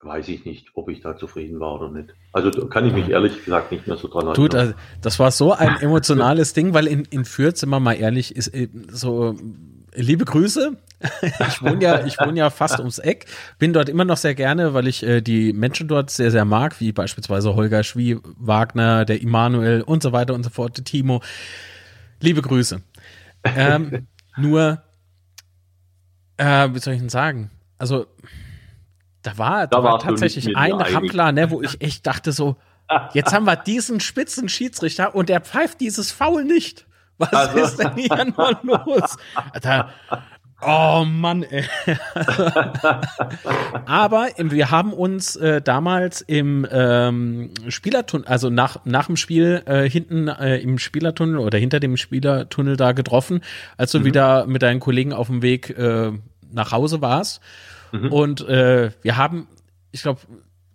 [0.00, 2.12] Weiß ich nicht, ob ich da zufrieden war oder nicht.
[2.32, 4.34] Also kann ich mich ehrlich gesagt nicht mehr so dran erinnern.
[4.34, 8.34] Tut, das war so ein emotionales Ding, weil in, in Fürth, sind wir mal ehrlich,
[8.34, 9.36] ist äh, so
[9.94, 10.76] liebe Grüße.
[11.00, 13.26] Ich wohne ja, ich wohne ja fast ums Eck,
[13.58, 16.80] bin dort immer noch sehr gerne, weil ich äh, die Menschen dort sehr, sehr mag,
[16.80, 21.22] wie beispielsweise Holger Schwie, Wagner, der Immanuel und so weiter und so fort, Timo.
[22.20, 22.82] Liebe Grüße.
[23.44, 24.82] Ähm, nur,
[26.36, 27.50] äh, wie soll ich denn sagen?
[27.78, 28.06] Also,
[29.22, 32.56] da war, da, da war tatsächlich ein Rampler, ne, wo ich echt dachte so,
[33.12, 36.86] jetzt haben wir diesen spitzen Schiedsrichter und der pfeift dieses Foul nicht.
[37.18, 37.58] Was also.
[37.58, 39.16] ist denn hier noch los?
[39.52, 39.92] Alter,
[40.60, 41.64] oh Mann, ey.
[43.86, 49.88] Aber wir haben uns äh, damals im ähm, Spielertunnel, also nach, nach dem Spiel äh,
[49.88, 53.40] hinten äh, im Spielertunnel oder hinter dem Spielertunnel da getroffen,
[53.76, 54.04] als du mhm.
[54.04, 56.12] wieder mit deinen Kollegen auf dem Weg äh,
[56.50, 57.40] nach Hause warst.
[57.92, 58.12] Mhm.
[58.12, 59.48] Und äh, wir haben,
[59.92, 60.20] ich glaube,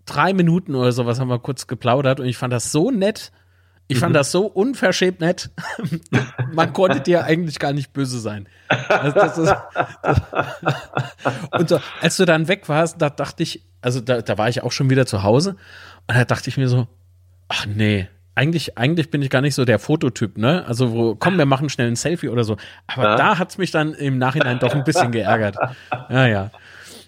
[0.06, 3.32] drei Minuten oder sowas haben wir kurz geplaudert und ich fand das so nett,
[3.94, 4.18] ich fand mhm.
[4.18, 5.52] das so unverschämt nett.
[6.54, 8.48] Man konnte dir eigentlich gar nicht böse sein.
[8.68, 9.56] Also das ist,
[10.04, 10.22] das
[11.52, 14.64] und so, als du dann weg warst, da dachte ich, also da, da war ich
[14.64, 15.56] auch schon wieder zu Hause
[16.08, 16.88] und da dachte ich mir so,
[17.50, 20.66] ach nee, eigentlich, eigentlich bin ich gar nicht so der Fototyp, ne?
[20.68, 22.58] Also, wo, komm, wir machen schnell ein Selfie oder so.
[22.88, 23.16] Aber ja.
[23.16, 25.56] da hat's mich dann im Nachhinein doch ein bisschen geärgert.
[26.10, 26.50] Ja, ja.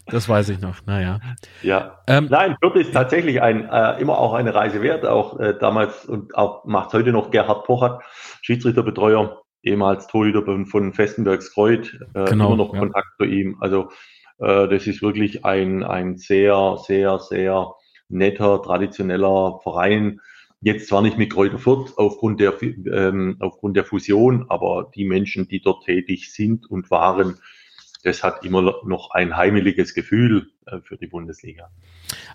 [0.08, 1.20] Das weiß ich noch, naja.
[1.64, 2.04] Ja.
[2.08, 6.06] Ähm, Nein, Fürth ist tatsächlich ein, äh, immer auch eine Reise wert, auch äh, damals
[6.06, 8.04] und auch macht heute noch Gerhard Pochert,
[8.42, 12.80] Schiedsrichterbetreuer, ehemals Torhüter von Festenbergs Kreuz, äh, genau, immer noch ja.
[12.80, 13.58] Kontakt zu ihm.
[13.62, 13.90] Also
[14.38, 17.74] äh, das ist wirklich ein, ein sehr, sehr, sehr
[18.08, 20.22] netter, traditioneller Verein.
[20.62, 25.48] Jetzt zwar nicht mit Kräuter Fürth aufgrund der, ähm, aufgrund der Fusion, aber die Menschen,
[25.48, 27.40] die dort tätig sind und waren,
[28.06, 31.72] das hat immer noch ein heimeliges Gefühl äh, für die Bundesliga.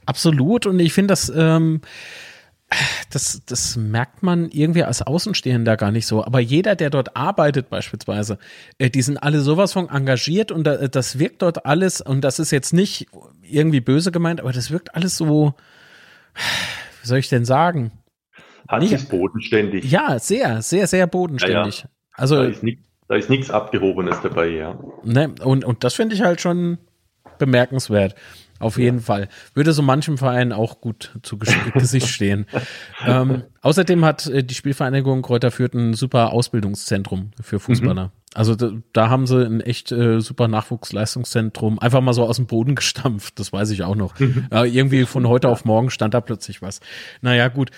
[0.04, 0.66] Absolut.
[0.66, 1.80] Und ich finde, das, ähm,
[3.10, 6.24] das, das merkt man irgendwie als Außenstehender gar nicht so.
[6.24, 8.38] Aber jeder, der dort arbeitet beispielsweise,
[8.78, 12.40] äh, die sind alle sowas von engagiert und da, das wirkt dort alles, und das
[12.40, 13.06] ist jetzt nicht
[13.40, 15.54] irgendwie böse gemeint, aber das wirkt alles so,
[17.00, 17.92] wie soll ich denn sagen?
[18.66, 19.88] Hat sich bodenständig.
[19.88, 21.78] Ja, sehr, sehr, sehr bodenständig.
[21.78, 21.90] Ja, ja.
[22.12, 24.78] Also, da ist nicht da ist nichts Abgehobenes dabei, ja.
[25.02, 26.78] Ne, und, und das finde ich halt schon
[27.38, 28.14] bemerkenswert.
[28.60, 29.02] Auf jeden ja.
[29.02, 29.28] Fall.
[29.52, 31.36] Würde so manchem Verein auch gut zu
[31.74, 32.46] Gesicht stehen.
[33.04, 38.04] ähm, außerdem hat äh, die Spielvereinigung Kräuter Fürth ein super Ausbildungszentrum für Fußballer.
[38.04, 38.10] Mhm.
[38.34, 42.46] Also da, da, haben sie ein echt äh, super Nachwuchsleistungszentrum einfach mal so aus dem
[42.46, 43.40] Boden gestampft.
[43.40, 44.20] Das weiß ich auch noch.
[44.20, 44.46] Mhm.
[44.52, 46.78] Äh, irgendwie von heute auf morgen stand da plötzlich was.
[47.22, 47.72] Naja, gut.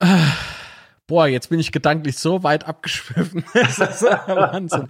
[0.00, 0.32] Ah
[1.06, 3.44] boah, jetzt bin ich gedanklich so weit abgeschwiffen.
[3.54, 4.88] das ist Wahnsinn.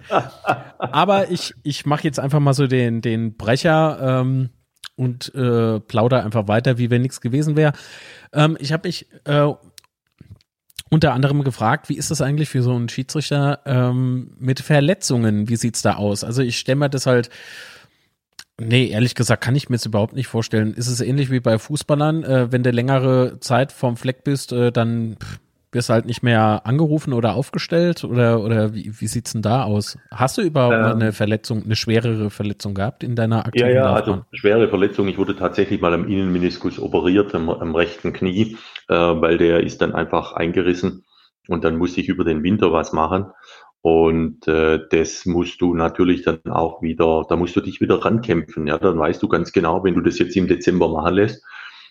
[0.77, 4.49] Aber ich, ich mache jetzt einfach mal so den, den Brecher ähm,
[4.95, 7.73] und äh, plauder einfach weiter, wie wenn nichts gewesen wäre.
[8.33, 9.51] Ähm, ich habe mich äh,
[10.89, 15.49] unter anderem gefragt, wie ist das eigentlich für so einen Schiedsrichter ähm, mit Verletzungen?
[15.49, 16.23] Wie sieht's da aus?
[16.23, 17.29] Also ich stelle mir das halt
[18.57, 20.73] Nee, ehrlich gesagt kann ich mir jetzt überhaupt nicht vorstellen.
[20.73, 24.71] Ist es ähnlich wie bei Fußballern, äh, wenn du längere Zeit vorm Fleck bist, äh,
[24.71, 25.17] dann
[25.71, 29.97] wirst halt nicht mehr angerufen oder aufgestellt oder, oder wie, wie sieht's denn da aus?
[30.11, 33.83] Hast du überhaupt ähm, eine Verletzung, eine schwerere Verletzung gehabt in deiner aktiven Ja, ja,
[33.83, 34.21] Laufbahn?
[34.21, 35.07] also schwere Verletzung.
[35.07, 39.81] Ich wurde tatsächlich mal am Innenmeniskus operiert, am, am rechten Knie, äh, weil der ist
[39.81, 41.05] dann einfach eingerissen
[41.47, 43.27] und dann musste ich über den Winter was machen.
[43.81, 48.65] Und äh, das musst du natürlich dann auch wieder, da musst du dich wieder rankämpfen.
[48.65, 51.43] Ja, dann weißt du ganz genau, wenn du das jetzt im Dezember machen lässt,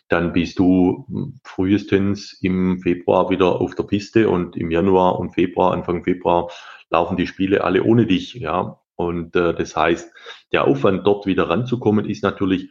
[0.08, 1.06] dann bist du
[1.44, 6.50] frühestens im Februar wieder auf der Piste und im Januar und Februar, Anfang Februar
[6.90, 8.80] laufen die Spiele alle ohne dich, ja.
[8.96, 10.12] Und äh, das heißt,
[10.52, 12.68] der Aufwand dort wieder ranzukommen ist natürlich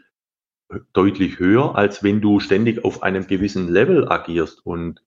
[0.93, 5.03] deutlich höher, als wenn du ständig auf einem gewissen Level agierst und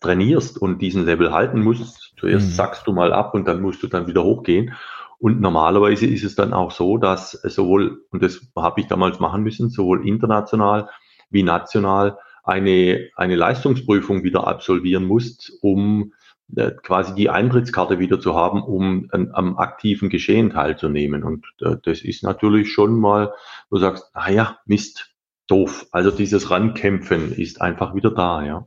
[0.00, 2.14] trainierst und diesen Level halten musst.
[2.18, 2.52] Zuerst mhm.
[2.52, 4.74] sackst du mal ab und dann musst du dann wieder hochgehen.
[5.18, 9.42] Und normalerweise ist es dann auch so, dass sowohl, und das habe ich damals machen
[9.42, 10.88] müssen, sowohl international
[11.30, 16.12] wie national eine, eine Leistungsprüfung wieder absolvieren musst, um
[16.56, 21.22] äh, quasi die Eintrittskarte wieder zu haben, um an, am aktiven Geschehen teilzunehmen.
[21.22, 23.32] Und äh, das ist natürlich schon mal,
[23.68, 25.10] wo du sagst, naja, Mist,
[25.46, 25.86] doof.
[25.92, 28.66] Also dieses Rankämpfen ist einfach wieder da, ja.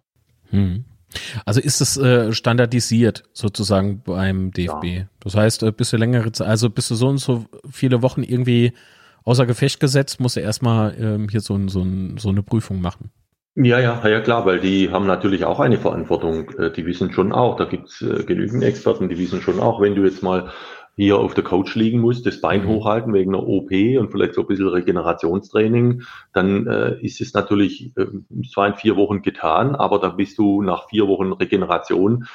[0.50, 0.86] Hm.
[1.46, 4.84] Also ist es äh, standardisiert sozusagen beim DFB.
[4.84, 5.06] Ja.
[5.20, 8.24] Das heißt, äh, bist du längere Zeit, also bist du so und so viele Wochen
[8.24, 8.74] irgendwie
[9.24, 11.86] außer Gefecht gesetzt, musst du erstmal ähm, hier so, so,
[12.18, 13.12] so eine Prüfung machen.
[13.56, 16.50] Ja, ja, ja klar, weil die haben natürlich auch eine Verantwortung.
[16.58, 19.96] Äh, die wissen schon auch, da gibt's äh, genügend Experten, die wissen schon auch, wenn
[19.96, 20.52] du jetzt mal
[20.96, 22.68] hier auf der Couch liegen musst, das Bein mhm.
[22.68, 27.92] hochhalten wegen einer OP und vielleicht so ein bisschen Regenerationstraining, dann äh, ist es natürlich
[27.98, 28.06] äh,
[28.52, 32.28] zwar in vier Wochen getan, aber da bist du nach vier Wochen Regeneration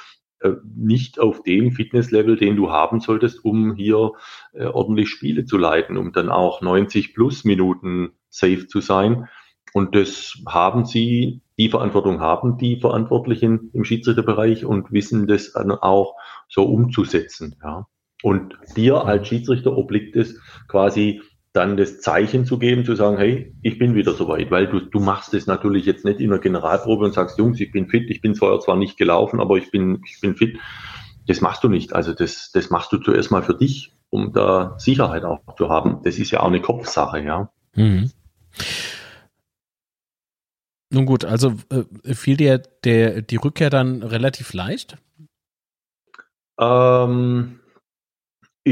[0.76, 4.12] nicht auf dem Fitnesslevel, den du haben solltest, um hier
[4.52, 9.28] äh, ordentlich Spiele zu leiten, um dann auch 90 plus Minuten safe zu sein.
[9.72, 15.72] Und das haben sie, die Verantwortung haben die Verantwortlichen im Schiedsrichterbereich und wissen das dann
[15.72, 16.14] auch
[16.48, 17.56] so umzusetzen.
[17.62, 17.86] Ja.
[18.22, 23.54] Und dir als Schiedsrichter obliegt es quasi dann das Zeichen zu geben, zu sagen, hey,
[23.62, 27.06] ich bin wieder soweit, weil du, du machst es natürlich jetzt nicht in der Generalprobe
[27.06, 30.02] und sagst, Jungs, ich bin fit, ich bin vorher zwar nicht gelaufen, aber ich bin,
[30.06, 30.58] ich bin fit.
[31.26, 31.94] Das machst du nicht.
[31.94, 36.00] Also das, das machst du zuerst mal für dich, um da Sicherheit auch zu haben.
[36.04, 37.50] Das ist ja auch eine Kopfsache, ja.
[37.74, 38.10] Mhm.
[40.90, 44.96] Nun gut, also äh, fiel dir der, die Rückkehr dann relativ leicht?
[46.58, 47.60] Ähm,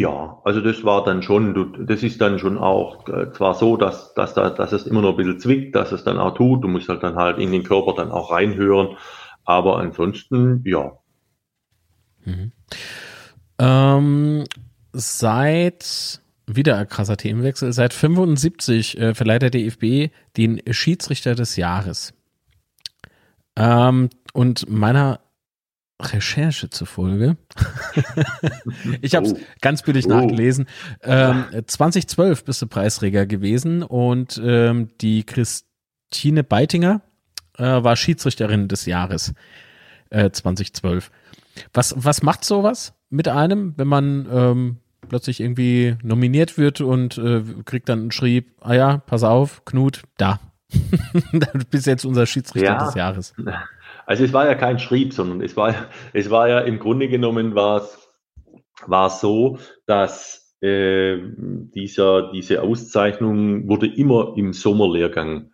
[0.00, 4.14] ja, also das war dann schon, das ist dann schon auch äh, zwar so, dass,
[4.14, 6.68] dass, da, dass es immer noch ein bisschen zwickt, dass es dann auch tut, du
[6.68, 8.96] musst halt dann halt in den Körper dann auch reinhören,
[9.44, 10.92] aber ansonsten, ja.
[12.24, 12.52] Mhm.
[13.58, 14.44] Ähm,
[14.92, 22.12] seit, wieder ein krasser Themenwechsel, seit 75 äh, verleiht der DFB den Schiedsrichter des Jahres.
[23.56, 25.20] Ähm, und meiner
[26.00, 27.36] Recherche zufolge.
[29.00, 29.38] ich habe es oh.
[29.60, 30.10] ganz billig oh.
[30.10, 30.66] nachgelesen.
[31.02, 37.00] Ähm, 2012 bist du Preisträger gewesen und ähm, die Christine Beitinger
[37.56, 39.34] äh, war Schiedsrichterin des Jahres
[40.10, 41.10] äh, 2012.
[41.72, 44.76] Was, was macht sowas mit einem, wenn man ähm,
[45.08, 50.02] plötzlich irgendwie nominiert wird und äh, kriegt dann einen Schrieb, ah ja, pass auf, Knut,
[50.18, 50.40] da.
[51.32, 52.84] du bist jetzt unser Schiedsrichter ja.
[52.84, 53.34] des Jahres.
[54.06, 55.74] Also es war ja kein Schrieb, sondern es war,
[56.12, 58.08] es war ja im Grunde genommen war es,
[58.86, 61.18] war es so, dass äh,
[61.74, 65.52] dieser, diese Auszeichnung wurde immer im Sommerlehrgang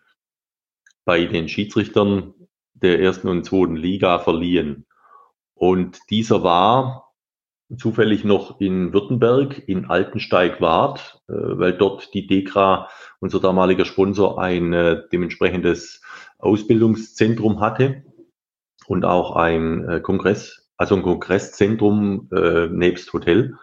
[1.05, 2.35] bei den Schiedsrichtern
[2.75, 4.87] der ersten und zweiten Liga verliehen.
[5.55, 7.15] Und dieser war
[7.79, 12.89] zufällig noch in Württemberg, in Altensteig-Wart, äh, weil dort die DEKRA,
[13.19, 16.03] unser damaliger Sponsor, ein äh, dementsprechendes
[16.39, 18.05] Ausbildungszentrum hatte
[18.93, 23.55] und auch ein äh, Kongress, also ein Kongresszentrum äh, nebst Hotel.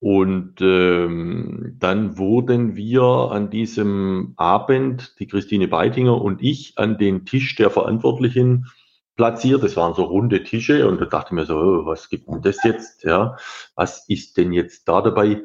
[0.00, 7.24] Und ähm, dann wurden wir an diesem Abend, die Christine Beitinger und ich, an den
[7.24, 8.66] Tisch der Verantwortlichen
[9.14, 9.62] platziert.
[9.62, 12.42] Das waren so runde Tische und da dachte ich mir so, oh, was gibt denn
[12.42, 13.04] das jetzt?
[13.04, 13.36] Ja,
[13.76, 15.44] was ist denn jetzt da dabei?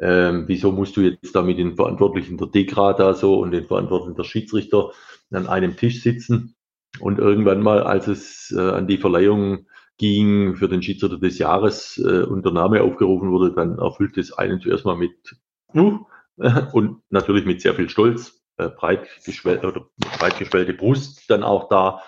[0.00, 3.66] Ähm, wieso musst du jetzt da mit den Verantwortlichen der DEKRA da so und den
[3.66, 4.92] Verantwortlichen der Schiedsrichter
[5.30, 6.56] an einem Tisch sitzen?
[7.00, 9.66] Und irgendwann mal, als es äh, an die Verleihung
[9.98, 14.32] ging für den Schiedsrichter des Jahres äh, und der Name aufgerufen wurde, dann erfüllt es
[14.32, 15.36] einen zuerst mal mit
[15.74, 16.00] uh,
[16.72, 19.86] und natürlich mit sehr viel Stolz, äh, breit, geschwell oder
[20.18, 22.00] breit geschwellte Brust dann auch da.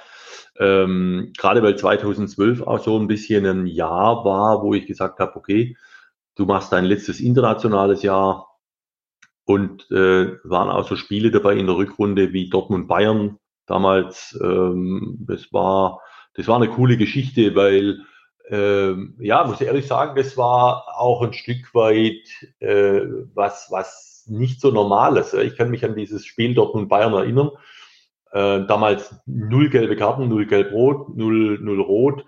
[0.58, 5.36] Ähm, gerade weil 2012 auch so ein bisschen ein Jahr war, wo ich gesagt habe,
[5.36, 5.76] okay,
[6.34, 8.48] du machst dein letztes internationales Jahr
[9.44, 15.18] und äh, waren auch so Spiele dabei in der Rückrunde wie Dortmund Bayern, damals, ähm,
[15.26, 16.00] das war,
[16.34, 18.00] das war eine coole Geschichte, weil,
[18.48, 22.22] ähm, ja, muss ich ehrlich sagen, das war auch ein Stück weit
[22.60, 23.02] äh,
[23.34, 25.34] was, was nicht so normales.
[25.34, 27.50] Ich kann mich an dieses Spiel Dortmund Bayern erinnern.
[28.32, 32.24] Äh, damals null gelbe Karten, null gelb-rot, null, null rot.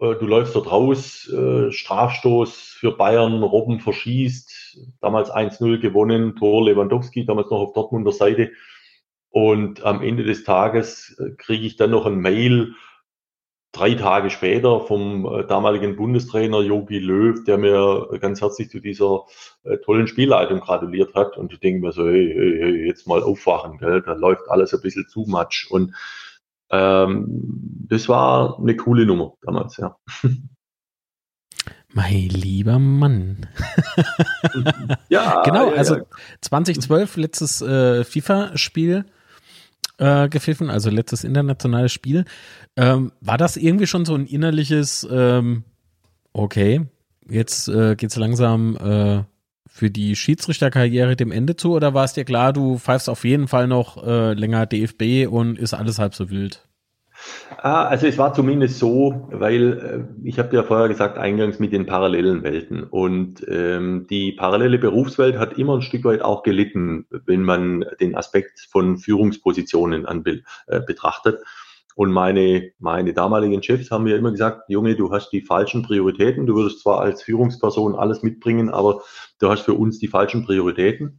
[0.00, 6.64] Äh, du läufst dort raus, äh, Strafstoß für Bayern, Robben verschießt, damals 1-0 gewonnen, Tor
[6.64, 8.50] Lewandowski, damals noch auf Dortmunder Seite.
[9.30, 12.74] Und am Ende des Tages äh, kriege ich dann noch ein Mail,
[13.72, 19.24] drei Tage später vom äh, damaligen Bundestrainer Jogi Löw, der mir ganz herzlich zu dieser
[19.64, 21.36] äh, tollen Spielleitung gratuliert hat.
[21.36, 24.02] Und ich denke mir so, hey, hey, hey, jetzt mal aufwachen, gell?
[24.02, 25.70] da läuft alles ein bisschen zu matsch.
[25.70, 25.94] Und
[26.70, 27.26] ähm,
[27.88, 29.96] das war eine coole Nummer damals, ja.
[31.92, 33.46] Mein lieber Mann.
[35.08, 36.04] ja, genau, also ja.
[36.42, 39.06] 2012 letztes äh, FIFA-Spiel
[39.98, 42.24] äh, gepfiffen, also letztes internationales Spiel.
[42.76, 45.64] Ähm, war das irgendwie schon so ein innerliches, ähm,
[46.32, 46.86] okay,
[47.28, 49.24] jetzt äh, es langsam äh,
[49.66, 53.48] für die Schiedsrichterkarriere dem Ende zu oder war es dir klar, du pfeifst auf jeden
[53.48, 56.67] Fall noch äh, länger DFB und ist alles halb so wild?
[57.56, 61.72] Ah, also es war zumindest so, weil äh, ich habe ja vorher gesagt, eingangs mit
[61.72, 62.84] den parallelen Welten.
[62.84, 68.14] Und ähm, die parallele Berufswelt hat immer ein Stück weit auch gelitten, wenn man den
[68.14, 70.24] Aspekt von Führungspositionen an,
[70.66, 71.40] äh, betrachtet.
[71.96, 76.46] Und meine, meine damaligen Chefs haben mir immer gesagt, Junge, du hast die falschen Prioritäten.
[76.46, 79.02] Du würdest zwar als Führungsperson alles mitbringen, aber
[79.40, 81.18] du hast für uns die falschen Prioritäten.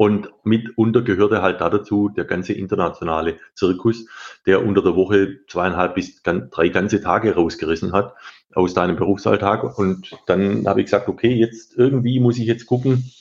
[0.00, 4.06] Und mitunter gehörte halt dazu der ganze internationale Zirkus,
[4.46, 8.14] der unter der Woche zweieinhalb bis drei ganze Tage rausgerissen hat
[8.54, 9.76] aus deinem Berufsalltag.
[9.76, 13.12] Und dann habe ich gesagt, okay, jetzt irgendwie muss ich jetzt gucken,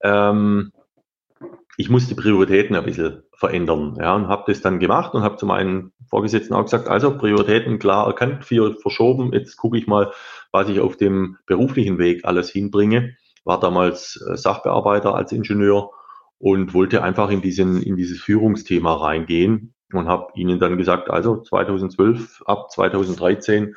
[0.00, 0.72] ähm,
[1.76, 3.96] ich muss die Prioritäten ein bisschen verändern.
[4.00, 7.78] Ja, und habe das dann gemacht und habe zu meinen Vorgesetzten auch gesagt, also Prioritäten
[7.78, 10.10] klar erkannt, vier verschoben, jetzt gucke ich mal,
[10.50, 13.16] was ich auf dem beruflichen Weg alles hinbringe.
[13.44, 15.92] War damals äh, Sachbearbeiter als Ingenieur
[16.38, 21.42] und wollte einfach in, diesen, in dieses Führungsthema reingehen und habe ihnen dann gesagt, also
[21.42, 23.74] 2012 ab 2013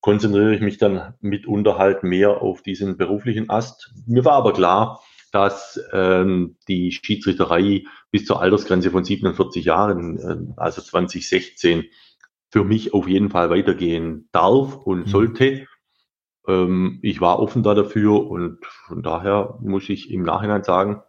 [0.00, 3.92] konzentriere ich mich dann mitunter halt mehr auf diesen beruflichen Ast.
[4.06, 5.00] Mir war aber klar,
[5.32, 11.84] dass ähm, die Schiedsrichterei bis zur Altersgrenze von 47 Jahren, äh, also 2016,
[12.50, 15.10] für mich auf jeden Fall weitergehen darf und mhm.
[15.10, 15.66] sollte.
[16.48, 21.02] Ähm, ich war offen da dafür und von daher muss ich im Nachhinein sagen,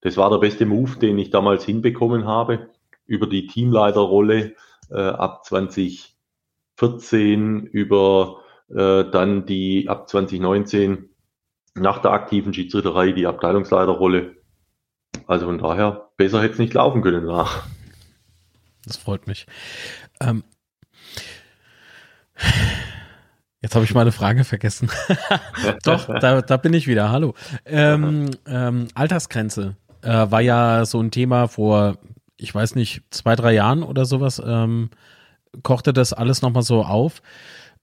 [0.00, 2.68] das war der beste Move, den ich damals hinbekommen habe,
[3.06, 4.54] über die Teamleiterrolle
[4.90, 11.10] äh, ab 2014, über äh, dann die ab 2019
[11.74, 14.36] nach der aktiven Schiedsrichterei die Abteilungsleiterrolle.
[15.26, 17.66] Also von daher, besser hätte es nicht laufen können nach.
[18.84, 19.46] Das freut mich.
[20.20, 20.44] Ähm,
[23.60, 24.90] jetzt habe ich meine Frage vergessen.
[25.84, 27.10] Doch, da, da bin ich wieder.
[27.10, 27.34] Hallo.
[27.66, 29.76] Ähm, ähm, Altersgrenze
[30.08, 31.98] äh, war ja so ein Thema vor,
[32.38, 34.40] ich weiß nicht, zwei, drei Jahren oder sowas.
[34.44, 34.90] Ähm,
[35.62, 37.20] kochte das alles nochmal so auf.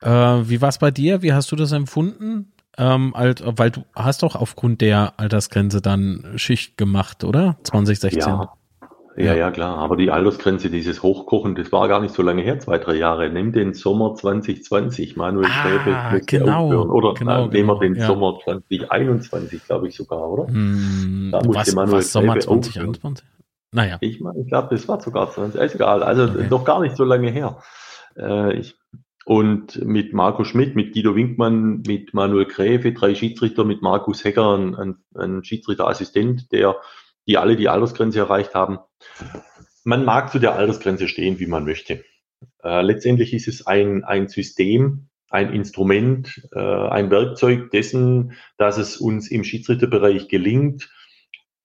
[0.02, 1.22] Äh, wie war es bei dir?
[1.22, 2.52] Wie hast du das empfunden?
[2.78, 7.58] Ähm, halt, weil du hast doch aufgrund der Altersgrenze dann Schicht gemacht, oder?
[7.64, 8.20] 2016.
[8.20, 8.54] Ja.
[9.18, 9.78] Ja, ja, klar.
[9.78, 13.30] Aber die Altersgrenze, dieses Hochkochen, das war gar nicht so lange her, zwei, drei Jahre.
[13.30, 16.90] Nimm den Sommer 2020, Manuel ah, Schäbe genau, aufhören.
[16.90, 18.08] Oder genau, äh, nehmen wir den ja.
[18.08, 20.48] Sommer 2021, glaube ich sogar, oder?
[20.48, 23.26] Hm, da musste was, Manuel was Sommer 2021?
[23.72, 23.98] Naja.
[24.02, 26.04] Ich, ich glaube, das war sogar 20, ist egal.
[26.04, 26.48] Also okay.
[26.50, 27.58] noch gar nicht so lange her.
[28.18, 28.76] Äh, ich,
[29.26, 34.56] und mit Marco Schmidt, mit Guido Winkmann, mit Manuel Gräfe, drei Schiedsrichter, mit Markus Hecker,
[34.58, 36.76] ein, ein, ein Schiedsrichterassistent, der
[37.28, 38.80] die alle die Altersgrenze erreicht haben.
[39.84, 42.04] Man mag zu der Altersgrenze stehen, wie man möchte.
[42.64, 48.98] Äh, letztendlich ist es ein, ein System, ein Instrument, äh, ein Werkzeug dessen, dass es
[48.98, 50.90] uns im Schiedsrichterbereich gelingt,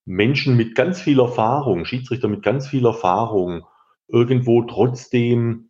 [0.05, 3.65] Menschen mit ganz viel Erfahrung, Schiedsrichter mit ganz viel Erfahrung,
[4.07, 5.69] irgendwo trotzdem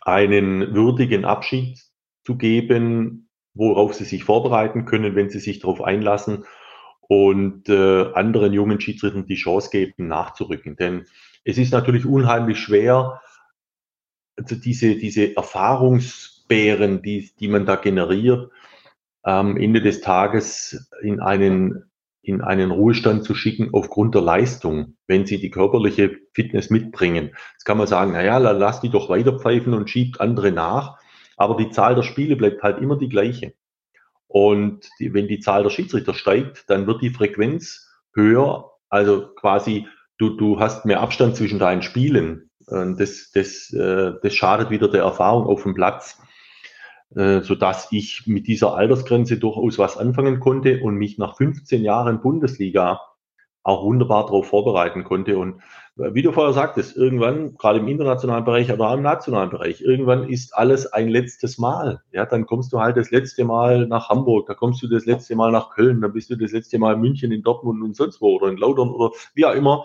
[0.00, 1.78] einen würdigen Abschied
[2.24, 6.44] zu geben, worauf sie sich vorbereiten können, wenn sie sich darauf einlassen
[7.08, 10.76] und äh, anderen jungen Schiedsrichtern die Chance geben, nachzurücken.
[10.76, 11.06] Denn
[11.44, 13.20] es ist natürlich unheimlich schwer,
[14.36, 18.50] also diese, diese Erfahrungsbären, die, die man da generiert,
[19.22, 21.90] am Ende des Tages in einen,
[22.22, 27.30] in einen Ruhestand zu schicken aufgrund der Leistung, wenn sie die körperliche Fitness mitbringen.
[27.52, 30.98] Jetzt kann man sagen, naja, lass die doch weiter pfeifen und schiebt andere nach.
[31.36, 33.54] Aber die Zahl der Spiele bleibt halt immer die gleiche.
[34.26, 38.72] Und die, wenn die Zahl der Schiedsrichter steigt, dann wird die Frequenz höher.
[38.88, 39.86] Also quasi,
[40.18, 42.50] du, du hast mehr Abstand zwischen deinen Spielen.
[42.66, 46.18] Das, das, äh, das schadet wieder der Erfahrung auf dem Platz,
[47.14, 52.22] äh, sodass ich mit dieser Altersgrenze durchaus was anfangen konnte und mich nach 15 Jahren
[52.22, 53.00] Bundesliga
[53.62, 55.38] auch wunderbar darauf vorbereiten konnte.
[55.38, 55.60] Und
[55.96, 60.28] wie du vorher sagtest, irgendwann, gerade im internationalen Bereich, aber auch im nationalen Bereich, irgendwann
[60.28, 62.02] ist alles ein letztes Mal.
[62.10, 65.36] Ja, dann kommst du halt das letzte Mal nach Hamburg, da kommst du das letzte
[65.36, 68.20] Mal nach Köln, dann bist du das letzte Mal in München, in Dortmund und sonst
[68.20, 69.84] wo oder in Lautern oder wie auch immer.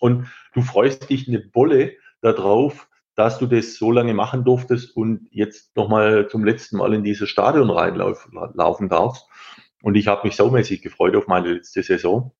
[0.00, 5.28] Und du freust dich eine Bolle darauf, dass du das so lange machen durftest und
[5.30, 9.28] jetzt nochmal zum letzten Mal in dieses Stadion reinlaufen darfst.
[9.82, 12.32] Und ich habe mich saumäßig gefreut auf meine letzte Saison.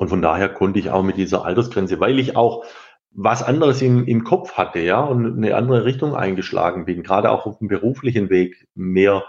[0.00, 2.64] Und von daher konnte ich auch mit dieser Altersgrenze, weil ich auch
[3.10, 7.44] was anderes im, im Kopf hatte, ja, und eine andere Richtung eingeschlagen bin, gerade auch
[7.44, 9.24] auf dem beruflichen Weg mehr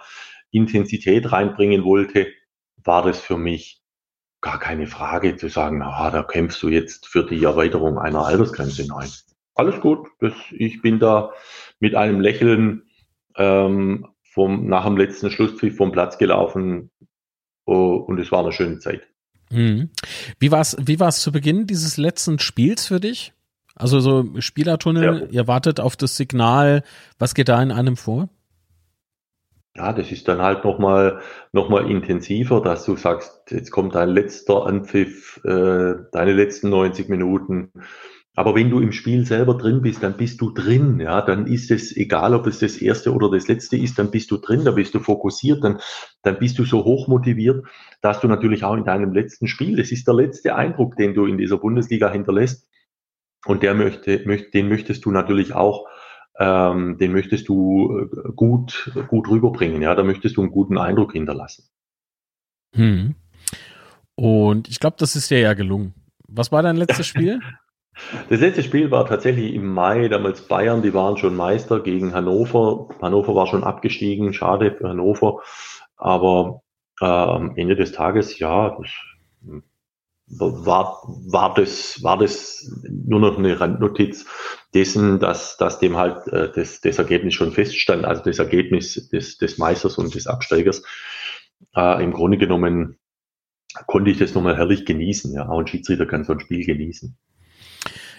[0.49, 2.27] Intensität reinbringen wollte,
[2.85, 3.81] war das für mich
[4.39, 8.87] gar keine Frage zu sagen, na, da kämpfst du jetzt für die Erweiterung einer Altersgrenze.
[8.87, 9.09] Nein,
[9.55, 10.07] alles gut.
[10.21, 11.33] Das, ich bin da
[11.81, 12.83] mit einem Lächeln
[13.35, 16.91] ähm, vom, nach dem letzten Schlusspfiff vom Platz gelaufen
[17.65, 19.10] oh, und es war eine schöne Zeit.
[19.51, 19.89] Mhm.
[20.39, 23.33] Wie war es wie war's zu Beginn dieses letzten Spiels für dich?
[23.75, 25.27] Also so Spielertunnel, ja.
[25.29, 26.83] ihr wartet auf das Signal.
[27.19, 28.29] Was geht da in einem vor?
[29.75, 31.21] Ja, das ist dann halt nochmal
[31.53, 37.07] noch mal intensiver, dass du sagst, jetzt kommt dein letzter Anpfiff, äh, deine letzten 90
[37.07, 37.71] Minuten.
[38.35, 40.99] Aber wenn du im Spiel selber drin bist, dann bist du drin.
[41.01, 44.31] Ja, dann ist es egal, ob es das erste oder das letzte ist, dann bist
[44.31, 45.79] du drin, dann bist du fokussiert, dann,
[46.23, 47.65] dann bist du so hoch motiviert,
[48.01, 51.25] dass du natürlich auch in deinem letzten Spiel, das ist der letzte Eindruck, den du
[51.25, 52.69] in dieser Bundesliga hinterlässt.
[53.45, 55.87] Und der möchte, möchte den möchtest du natürlich auch
[56.39, 59.81] ähm, den möchtest du äh, gut, gut rüberbringen.
[59.81, 61.65] Ja, da möchtest du einen guten Eindruck hinterlassen.
[62.73, 63.15] Hm.
[64.15, 65.93] Und ich glaube, das ist dir ja gelungen.
[66.27, 67.41] Was war dein letztes Spiel?
[68.29, 72.89] Das letzte Spiel war tatsächlich im Mai, damals Bayern, die waren schon Meister gegen Hannover.
[73.01, 75.41] Hannover war schon abgestiegen, schade für Hannover.
[75.95, 76.61] Aber
[76.99, 78.89] äh, am Ende des Tages, ja, das
[80.39, 84.25] war, war, das, war das nur noch eine Randnotiz
[84.73, 89.37] dessen, dass, dass dem halt äh, das, das Ergebnis schon feststand, also das Ergebnis des,
[89.37, 90.83] des Meisters und des Absteigers.
[91.75, 92.97] Äh, Im Grunde genommen
[93.87, 95.33] konnte ich das nochmal herrlich genießen.
[95.33, 97.17] Ja, auch ein Schiedsrichter kann so ein Spiel genießen.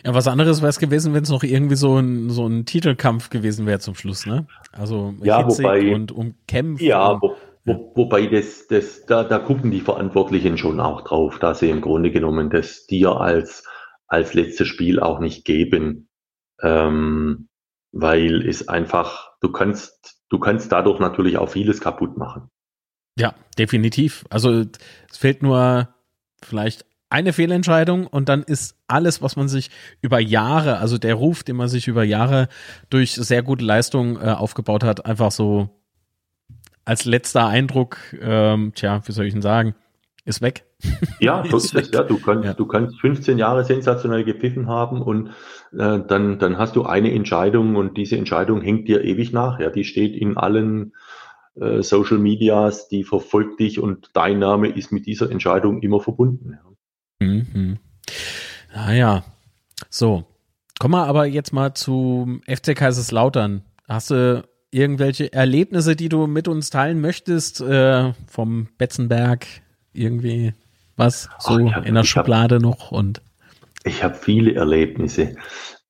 [0.04, 3.30] Ja, was anderes wäre es gewesen, wenn es noch irgendwie so ein, so ein Titelkampf
[3.30, 4.46] gewesen wäre zum Schluss, ne?
[4.72, 6.84] Also ja, wobei, und um Kämpfe.
[6.84, 11.60] Ja, wo, wo, wobei das, das, da, da gucken die Verantwortlichen schon auch drauf, dass
[11.60, 13.64] sie im Grunde genommen das dir als,
[14.08, 16.08] als letztes Spiel auch nicht geben.
[16.60, 17.48] Ähm,
[17.92, 22.50] weil es einfach, du kannst, du kannst dadurch natürlich auch vieles kaputt machen.
[23.18, 24.24] Ja, definitiv.
[24.30, 24.64] Also
[25.10, 25.88] es fehlt nur
[26.42, 31.42] vielleicht eine Fehlentscheidung und dann ist alles, was man sich über Jahre, also der Ruf,
[31.42, 32.48] den man sich über Jahre
[32.90, 35.68] durch sehr gute Leistung äh, aufgebaut hat, einfach so
[36.84, 39.74] als letzter Eindruck, ähm, tja, wie soll ich denn sagen,
[40.24, 40.64] ist weg.
[41.20, 41.90] Ja, ist es.
[41.92, 42.54] Ja, du kannst, ja.
[42.54, 45.28] du kannst 15 Jahre sensationell gepfiffen haben und
[45.72, 49.60] äh, dann, dann hast du eine Entscheidung und diese Entscheidung hängt dir ewig nach.
[49.60, 50.94] Ja, die steht in allen
[51.56, 56.52] äh, Social Medias, die verfolgt dich und dein Name ist mit dieser Entscheidung immer verbunden.
[56.52, 56.71] Ja.
[57.22, 57.78] Mhm.
[58.74, 59.24] Naja,
[59.90, 60.24] so.
[60.78, 63.62] Kommen wir aber jetzt mal zum FC Kaiserslautern.
[63.88, 69.46] Hast du irgendwelche Erlebnisse, die du mit uns teilen möchtest, äh, vom Betzenberg,
[69.92, 70.54] irgendwie
[70.96, 73.22] was so hab, in der Schublade hab, noch und
[73.84, 75.36] ich habe viele Erlebnisse.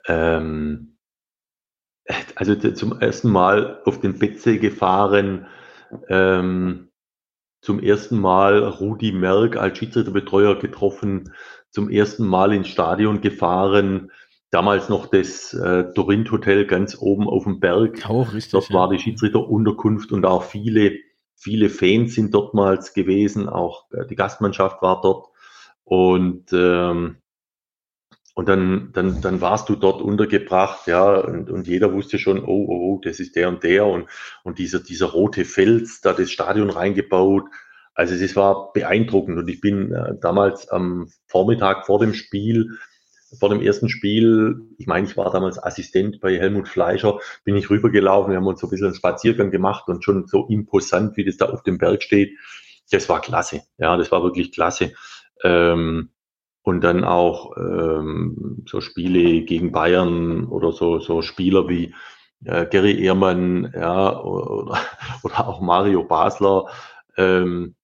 [0.06, 0.96] Ähm,
[2.34, 5.46] also zum ersten Mal auf den Betze gefahren,
[6.08, 6.91] ähm,
[7.62, 11.32] zum ersten Mal Rudi Merck als Schiedsrichterbetreuer getroffen,
[11.70, 14.10] zum ersten Mal ins Stadion gefahren,
[14.50, 18.08] damals noch das äh, Dorint Hotel ganz oben auf dem Berg.
[18.10, 18.52] Auch richtig.
[18.52, 18.74] Dort ja.
[18.74, 20.98] war die Schiedsrichterunterkunft und auch viele,
[21.36, 23.48] viele Fans sind dortmals gewesen.
[23.48, 25.28] Auch äh, die Gastmannschaft war dort.
[25.84, 27.21] Und, ähm,
[28.34, 32.66] und dann, dann, dann warst du dort untergebracht, ja, und, und jeder wusste schon, oh,
[32.68, 34.06] oh, oh, das ist der und der und,
[34.42, 37.44] und dieser, dieser rote Fels, da das Stadion reingebaut.
[37.94, 42.78] Also es war beeindruckend und ich bin äh, damals am Vormittag vor dem Spiel
[43.38, 47.70] vor dem ersten Spiel, ich meine, ich war damals Assistent bei Helmut Fleischer, bin ich
[47.70, 51.24] rübergelaufen, wir haben uns so ein bisschen einen Spaziergang gemacht und schon so imposant, wie
[51.24, 52.38] das da auf dem Berg steht.
[52.90, 53.62] Das war klasse.
[53.78, 54.92] Ja, das war wirklich klasse.
[55.42, 56.10] Ähm,
[56.62, 61.94] und dann auch ähm, so Spiele gegen Bayern oder so, so Spieler wie
[62.44, 64.78] äh, Gary Ehrmann, ja, oder,
[65.22, 66.66] oder auch Mario Basler,
[67.16, 67.74] ähm,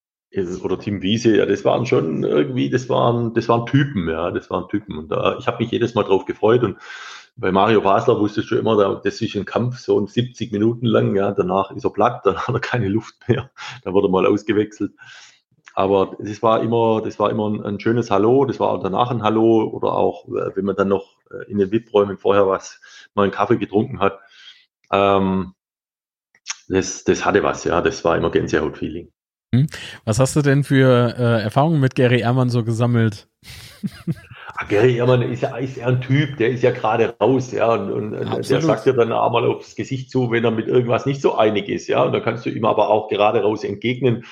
[0.62, 4.50] oder Tim Wiese, ja, das waren schon irgendwie, das waren, das waren Typen, ja, das
[4.50, 4.98] waren Typen.
[4.98, 6.62] Und da, ich habe mich jedes Mal drauf gefreut.
[6.62, 6.76] Und
[7.36, 11.32] bei Mario Basler wusstest du immer, das ist ein Kampf so 70 Minuten lang, ja,
[11.32, 13.50] danach ist er platt, dann hat er keine Luft mehr,
[13.82, 14.92] dann wurde er mal ausgewechselt.
[15.78, 19.12] Aber das war immer, das war immer ein, ein schönes Hallo, das war auch danach
[19.12, 22.80] ein Hallo oder auch, äh, wenn man dann noch äh, in den VIP-Räumen vorher was,
[23.14, 24.18] mal einen Kaffee getrunken hat.
[24.90, 25.54] Ähm,
[26.66, 29.12] das, das hatte was, ja, das war immer Gänsehaut-Feeling.
[29.54, 29.68] Hm?
[30.04, 33.28] Was hast du denn für äh, Erfahrungen mit Gary Ehrmann so gesammelt?
[34.60, 37.72] Ach, Gary Ehrmann ist ja, ist ja ein Typ, der ist ja gerade raus, ja,
[37.72, 41.06] und, und der sagt dir dann auch mal aufs Gesicht zu, wenn er mit irgendwas
[41.06, 44.24] nicht so einig ist, ja, und dann kannst du ihm aber auch gerade raus entgegnen,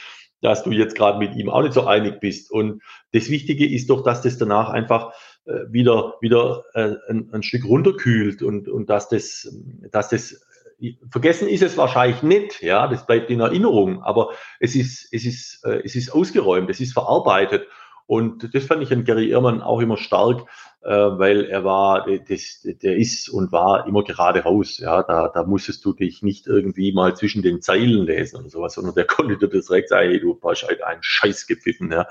[0.47, 2.53] dass du jetzt gerade mit ihm auch nicht so einig bist.
[2.53, 2.81] Und
[3.13, 5.13] das Wichtige ist doch, dass das danach einfach
[5.45, 9.53] äh, wieder, wieder äh, ein, ein Stück runterkühlt und, und dass das,
[9.91, 10.41] dass das
[11.11, 14.31] vergessen ist es wahrscheinlich nicht, ja, das bleibt in Erinnerung, aber
[14.61, 17.67] es ist, es ist, äh, es ist ausgeräumt, es ist verarbeitet.
[18.07, 20.43] Und das fand ich an Gary Irrmann auch immer stark,
[20.83, 24.79] äh, weil er war, das, der ist und war immer gerade raus.
[24.79, 28.75] Ja, da, da musstest du dich nicht irgendwie mal zwischen den Zeilen lesen oder sowas,
[28.75, 31.91] sondern der konnte dir direkt sagen, hey, du hast halt einen Scheiß gepfiffen.
[31.91, 32.07] Ja,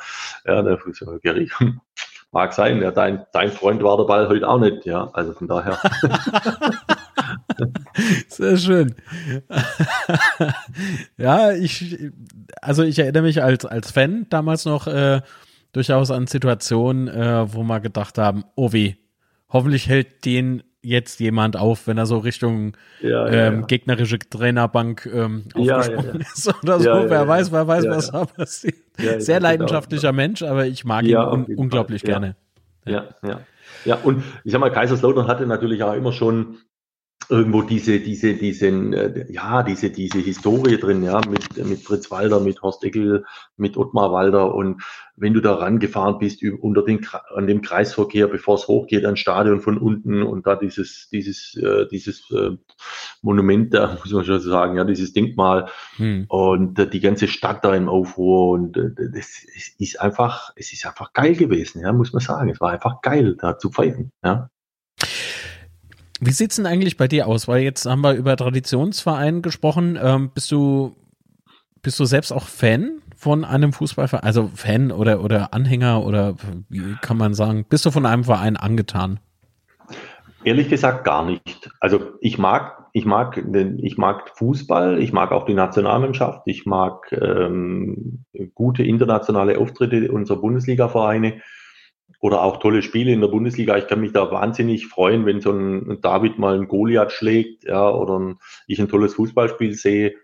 [0.45, 0.77] ja der
[1.23, 1.49] Gary,
[2.31, 2.81] mag sein.
[2.81, 5.09] Ja, dein, dein Freund war der Ball heute auch nicht, ja.
[5.13, 5.79] Also von daher.
[8.27, 8.95] Sehr schön.
[11.17, 12.11] ja, ich,
[12.61, 15.21] also ich erinnere mich als, als Fan damals noch äh,
[15.75, 18.95] durchaus an Situationen, äh, wo wir gedacht haben, oh weh,
[19.49, 25.09] hoffentlich hält den jetzt jemand auf, wenn er so Richtung ja, ja, ähm, gegnerische Trainerbank
[25.11, 26.89] ähm, aufgesprungen ist oder so.
[27.09, 28.75] wer weiß, wer weiß, was da passiert.
[28.95, 29.49] Sehr genau.
[29.49, 30.21] leidenschaftlicher genau.
[30.21, 32.35] Mensch, aber ich mag ihn un unglaublich gerne.
[32.85, 33.41] Ja, ja.
[33.83, 36.57] Ja, und ich sag mal, Kaiserslautern hatte natürlich auch immer schon
[37.29, 42.39] irgendwo diese, diese, diesen, äh, ja, diese, diese Historie drin, ja, mit, mit Fritz Walder,
[42.39, 43.25] mit Horst Eckel,
[43.57, 44.53] mit Ottmar Walder.
[44.53, 44.81] Und
[45.15, 49.61] wenn du da rangefahren bist unter den, an dem Kreisverkehr, bevor es hochgeht, ans Stadion
[49.61, 52.51] von unten und da dieses, dieses, äh, dieses äh,
[53.21, 56.25] Monument da, muss man schon sagen, ja, dieses Denkmal hm.
[56.27, 59.43] und äh, die ganze Stadt da im Aufruhr und äh, das
[59.77, 62.49] ist einfach, es ist einfach geil gewesen, ja, muss man sagen.
[62.49, 64.49] Es war einfach geil, da zu pfeifen, ja.
[66.21, 67.47] Wie sieht's denn eigentlich bei dir aus?
[67.47, 69.99] Weil jetzt haben wir über Traditionsverein gesprochen.
[70.01, 70.95] Ähm, bist du
[71.81, 74.23] bist du selbst auch Fan von einem Fußballverein?
[74.23, 76.35] Also Fan oder oder Anhänger oder
[76.69, 77.65] wie kann man sagen?
[77.69, 79.19] Bist du von einem Verein angetan?
[80.43, 81.69] Ehrlich gesagt gar nicht.
[81.79, 83.43] Also ich mag ich mag
[83.81, 90.37] ich mag Fußball, ich mag auch die Nationalmannschaft, ich mag ähm, gute internationale Auftritte unserer
[90.37, 91.41] Bundesliga-Vereine
[92.25, 93.77] oder auch tolle Spiele in der Bundesliga.
[93.77, 97.87] Ich kann mich da wahnsinnig freuen, wenn so ein David mal einen Goliath schlägt, ja,
[97.87, 100.15] oder ein, ich ein tolles Fußballspiel sehe.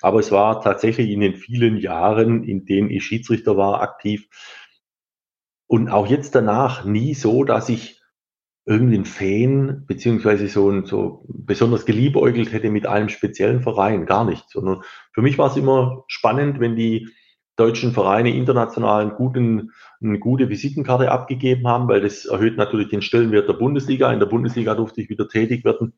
[0.00, 4.28] Aber es war tatsächlich in den vielen Jahren, in denen ich Schiedsrichter war, aktiv
[5.66, 8.00] und auch jetzt danach nie so, dass ich
[8.64, 14.48] irgendeinen Fan beziehungsweise so, ein, so besonders geliebäugelt hätte mit einem speziellen Verein, gar nicht.
[14.48, 14.82] Sondern
[15.12, 17.08] für mich war es immer spannend, wenn die
[17.58, 23.48] deutschen Vereine international guten, eine gute Visitenkarte abgegeben haben, weil das erhöht natürlich den Stellenwert
[23.48, 24.12] der Bundesliga.
[24.12, 25.92] In der Bundesliga durfte ich wieder tätig werden.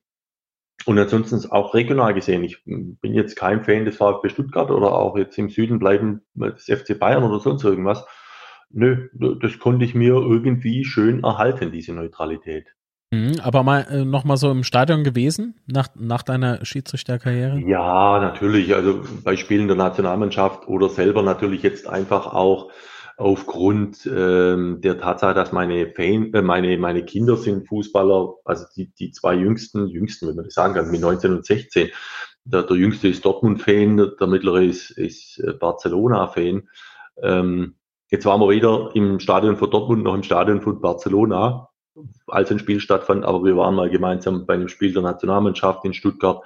[0.86, 2.42] Und ansonsten auch regional gesehen.
[2.42, 6.64] Ich bin jetzt kein Fan des VfB Stuttgart oder auch jetzt im Süden bleiben des
[6.64, 8.06] FC Bayern oder sonst irgendwas.
[8.70, 12.74] Nö, das konnte ich mir irgendwie schön erhalten, diese Neutralität.
[13.12, 17.58] Mhm, aber mal äh, noch mal so im Stadion gewesen nach, nach deiner Schiedsrichterkarriere?
[17.66, 18.72] Ja, natürlich.
[18.74, 22.70] Also bei Spielen der Nationalmannschaft oder selber natürlich jetzt einfach auch
[23.16, 28.94] aufgrund ähm, der Tatsache, dass meine, Fan, äh, meine, meine Kinder sind Fußballer, also die,
[28.94, 31.90] die zwei jüngsten, jüngsten, wenn man das sagen kann, mit 19 und 16.
[32.44, 36.68] Der, der jüngste ist Dortmund-Fan, der mittlere ist, ist äh, Barcelona-Fan.
[37.22, 37.74] Ähm,
[38.08, 41.69] jetzt waren wir weder im Stadion von Dortmund noch im Stadion von Barcelona
[42.26, 45.95] als ein Spiel stattfand, aber wir waren mal gemeinsam bei einem Spiel der Nationalmannschaft in
[45.95, 46.43] Stuttgart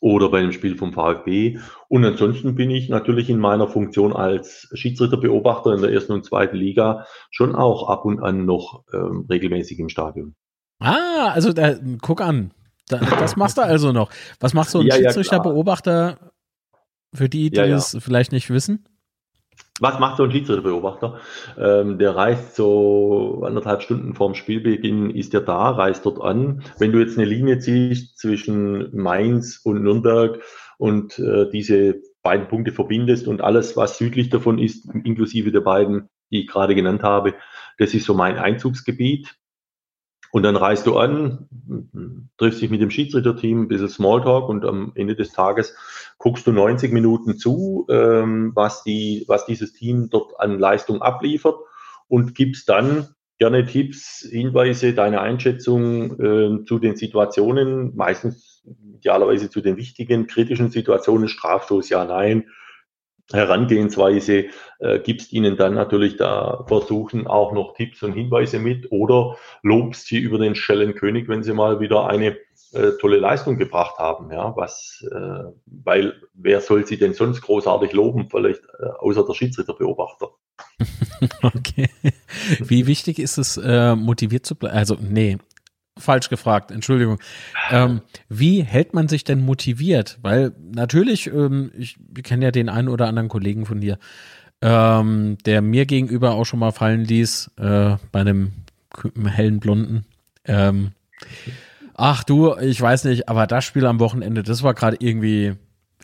[0.00, 1.58] oder bei einem Spiel vom VfB.
[1.88, 6.56] Und ansonsten bin ich natürlich in meiner Funktion als Schiedsrichterbeobachter in der ersten und zweiten
[6.56, 10.34] Liga schon auch ab und an noch ähm, regelmäßig im Stadion.
[10.78, 12.52] Ah, also da, guck an.
[12.88, 14.10] Da, das machst du also noch.
[14.40, 16.32] Was macht so ein ja, Schiedsrichterbeobachter
[17.12, 17.76] für die, die ja, ja.
[17.76, 18.86] es vielleicht nicht wissen?
[19.80, 21.20] Was macht so ein Schiedsrichterbeobachter?
[21.58, 26.62] Ähm, der reist so anderthalb Stunden vorm Spielbeginn, ist er da, reist dort an.
[26.78, 30.42] Wenn du jetzt eine Linie ziehst zwischen Mainz und Nürnberg
[30.78, 36.08] und äh, diese beiden Punkte verbindest und alles, was südlich davon ist, inklusive der beiden,
[36.30, 37.34] die ich gerade genannt habe,
[37.78, 39.39] das ist so mein Einzugsgebiet.
[40.32, 41.48] Und dann reist du an,
[42.38, 45.74] triffst dich mit dem Schiedsrichterteam, ein bisschen Smalltalk und am Ende des Tages
[46.18, 51.56] guckst du 90 Minuten zu, ähm, was, die, was dieses Team dort an Leistung abliefert
[52.06, 53.08] und gibst dann
[53.38, 58.62] gerne Tipps, Hinweise, deine Einschätzung äh, zu den Situationen, meistens
[58.94, 62.44] idealerweise zu den wichtigen, kritischen Situationen, Strafstoß, ja, nein,
[63.32, 64.46] Herangehensweise
[64.80, 70.06] äh, gibst ihnen dann natürlich da versuchen auch noch Tipps und Hinweise mit oder lobst
[70.06, 72.36] sie über den Schellenkönig, wenn sie mal wieder eine
[72.72, 74.30] äh, tolle Leistung gebracht haben.
[74.32, 79.34] Ja, was, äh, weil wer soll sie denn sonst großartig loben, vielleicht äh, außer der
[79.34, 80.30] Schiedsrichterbeobachter.
[81.42, 81.88] okay.
[82.58, 84.76] Wie wichtig ist es, äh, motiviert zu bleiben?
[84.76, 85.38] Also, nee,
[86.00, 87.18] falsch gefragt, Entschuldigung.
[87.70, 90.18] Ähm, wie hält man sich denn motiviert?
[90.22, 93.98] Weil natürlich, ähm, ich kenne ja den einen oder anderen Kollegen von dir,
[94.62, 98.52] ähm, der mir gegenüber auch schon mal fallen ließ, äh, bei einem
[99.24, 100.04] hellen Blonden.
[100.44, 100.92] Ähm,
[101.94, 105.54] ach du, ich weiß nicht, aber das Spiel am Wochenende, das war gerade irgendwie,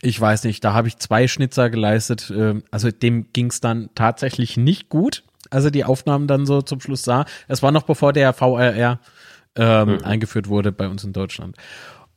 [0.01, 2.31] ich weiß nicht, da habe ich zwei Schnitzer geleistet.
[2.31, 5.23] Äh, also dem ging es dann tatsächlich nicht gut.
[5.49, 7.25] Also die Aufnahmen dann so zum Schluss sah.
[7.47, 8.99] Es war noch bevor der VRR
[9.57, 10.03] ähm, mhm.
[10.03, 11.57] eingeführt wurde bei uns in Deutschland.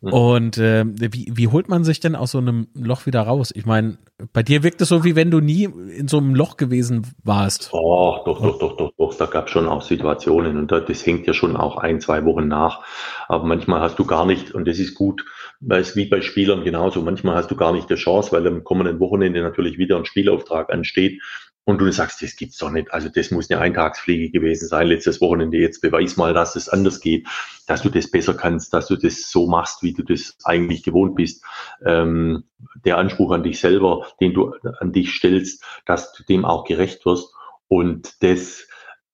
[0.01, 0.13] Mhm.
[0.13, 3.53] Und äh, wie, wie holt man sich denn aus so einem Loch wieder raus?
[3.55, 3.99] Ich meine,
[4.33, 7.71] bei dir wirkt es so, wie wenn du nie in so einem Loch gewesen warst.
[7.73, 9.15] Oh, doch, doch, doch, doch, doch.
[9.17, 12.49] Da gab es schon auch Situationen und das hängt ja schon auch ein, zwei Wochen
[12.49, 12.83] nach.
[13.29, 15.25] Aber manchmal hast du gar nicht, und das ist gut,
[15.61, 18.65] weil es wie bei Spielern genauso, manchmal hast du gar nicht die Chance, weil am
[18.65, 21.21] kommenden Wochenende natürlich wieder ein Spielauftrag ansteht
[21.65, 22.93] und du sagst, das gibt's doch nicht.
[22.93, 25.59] Also das muss eine Eintagsfliege gewesen sein letztes Wochenende.
[25.59, 27.29] Jetzt beweis mal, dass es anders geht,
[27.67, 31.15] dass du das besser kannst, dass du das so machst, wie du das eigentlich gewohnt
[31.15, 31.45] bist.
[31.85, 32.45] Ähm,
[32.85, 37.05] der Anspruch an dich selber, den du an dich stellst, dass du dem auch gerecht
[37.07, 37.33] wirst.
[37.69, 38.67] Und das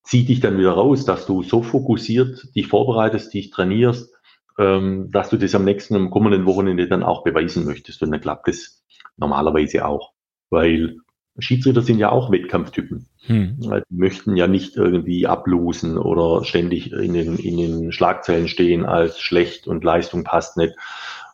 [0.03, 4.15] zieht dich dann wieder raus, dass du so fokussiert dich vorbereitest, dich trainierst,
[4.59, 8.03] ähm, dass du das am nächsten, am kommenden Wochenende dann auch beweisen möchtest.
[8.03, 8.85] Und dann klappt es
[9.17, 10.13] normalerweise auch.
[10.49, 10.99] Weil
[11.39, 13.07] Schiedsrichter sind ja auch Wettkampftypen.
[13.27, 13.57] Hm.
[13.61, 19.21] Die möchten ja nicht irgendwie ablosen oder ständig in den, in den Schlagzeilen stehen als
[19.21, 20.75] schlecht und Leistung passt nicht.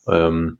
[0.08, 0.58] Ähm,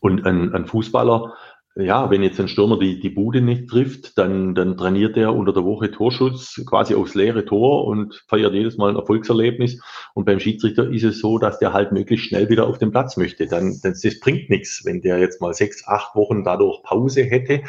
[0.00, 1.34] und ein, ein Fußballer,
[1.74, 5.52] ja, wenn jetzt ein Stürmer die, die Bude nicht trifft, dann, dann trainiert er unter
[5.52, 9.80] der Woche Torschutz quasi aufs leere Tor und feiert jedes Mal ein Erfolgserlebnis.
[10.12, 13.16] Und beim Schiedsrichter ist es so, dass der halt möglichst schnell wieder auf den Platz
[13.16, 13.46] möchte.
[13.46, 17.62] Dann, das, das bringt nichts, wenn der jetzt mal sechs, acht Wochen dadurch Pause hätte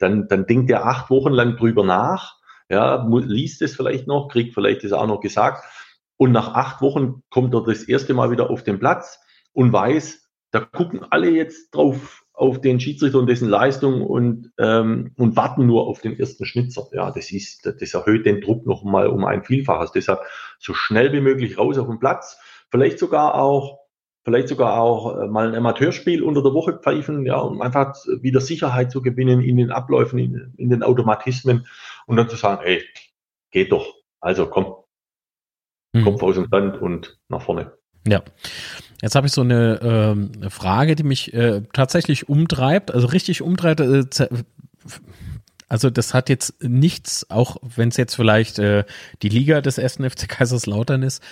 [0.00, 2.36] dann, dann denkt er acht Wochen lang drüber nach,
[2.68, 5.64] ja, liest es vielleicht noch, kriegt vielleicht das auch noch gesagt.
[6.16, 9.18] Und nach acht Wochen kommt er das erste Mal wieder auf den Platz
[9.52, 15.12] und weiß, da gucken alle jetzt drauf auf den Schiedsrichter und dessen Leistung und, ähm,
[15.16, 16.88] und warten nur auf den ersten Schnitzer.
[16.92, 19.92] Ja, das ist, das erhöht den Druck noch mal um ein Vielfaches.
[19.92, 20.20] Deshalb
[20.58, 22.38] so schnell wie möglich raus auf den Platz.
[22.70, 23.79] Vielleicht sogar auch
[24.24, 28.40] vielleicht sogar auch äh, mal ein Amateurspiel unter der Woche pfeifen, ja, um einfach wieder
[28.40, 31.66] Sicherheit zu gewinnen in den Abläufen, in, in den Automatismen
[32.06, 32.82] und dann zu sagen, hey,
[33.50, 33.94] geht doch.
[34.20, 34.74] Also komm,
[35.94, 36.04] hm.
[36.04, 37.72] Kopf aus dem Sand und nach vorne.
[38.06, 38.22] Ja.
[39.02, 43.42] Jetzt habe ich so eine, ähm, eine Frage, die mich äh, tatsächlich umtreibt, also richtig
[43.42, 43.80] umtreibt.
[43.80, 44.04] Äh,
[45.68, 48.84] also das hat jetzt nichts, auch wenn es jetzt vielleicht äh,
[49.22, 51.22] die Liga des ersten FC Kaiserslautern ist,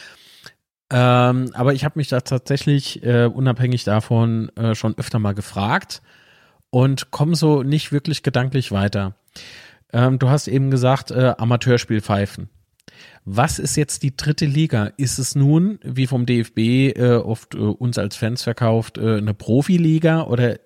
[0.90, 6.02] ähm, aber ich habe mich da tatsächlich äh, unabhängig davon äh, schon öfter mal gefragt
[6.70, 9.14] und komme so nicht wirklich gedanklich weiter.
[9.92, 12.48] Ähm, du hast eben gesagt, äh, Amateurspiel pfeifen.
[13.24, 14.90] Was ist jetzt die dritte Liga?
[14.96, 16.58] Ist es nun, wie vom DFB
[16.96, 20.58] äh, oft äh, uns als Fans verkauft, äh, eine Profiliga oder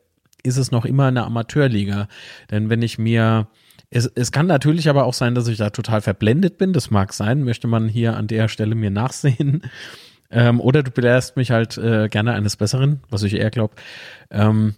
[0.45, 2.09] ist es noch immer eine Amateurliga?
[2.51, 3.49] Denn wenn ich mir
[3.91, 6.73] es, es kann natürlich aber auch sein, dass ich da total verblendet bin.
[6.73, 9.62] Das mag sein, möchte man hier an der Stelle mir nachsehen.
[10.33, 13.74] Ähm, oder du belehrst mich halt äh, gerne eines Besseren, was ich eher glaube.
[14.30, 14.74] Ähm,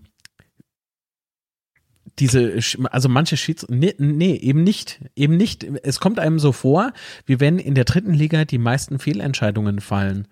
[2.19, 2.59] diese,
[2.91, 5.65] also manche Schieds, nee, nee, eben nicht, eben nicht.
[5.83, 6.93] Es kommt einem so vor,
[7.27, 10.29] wie wenn in der dritten Liga die meisten Fehlentscheidungen fallen.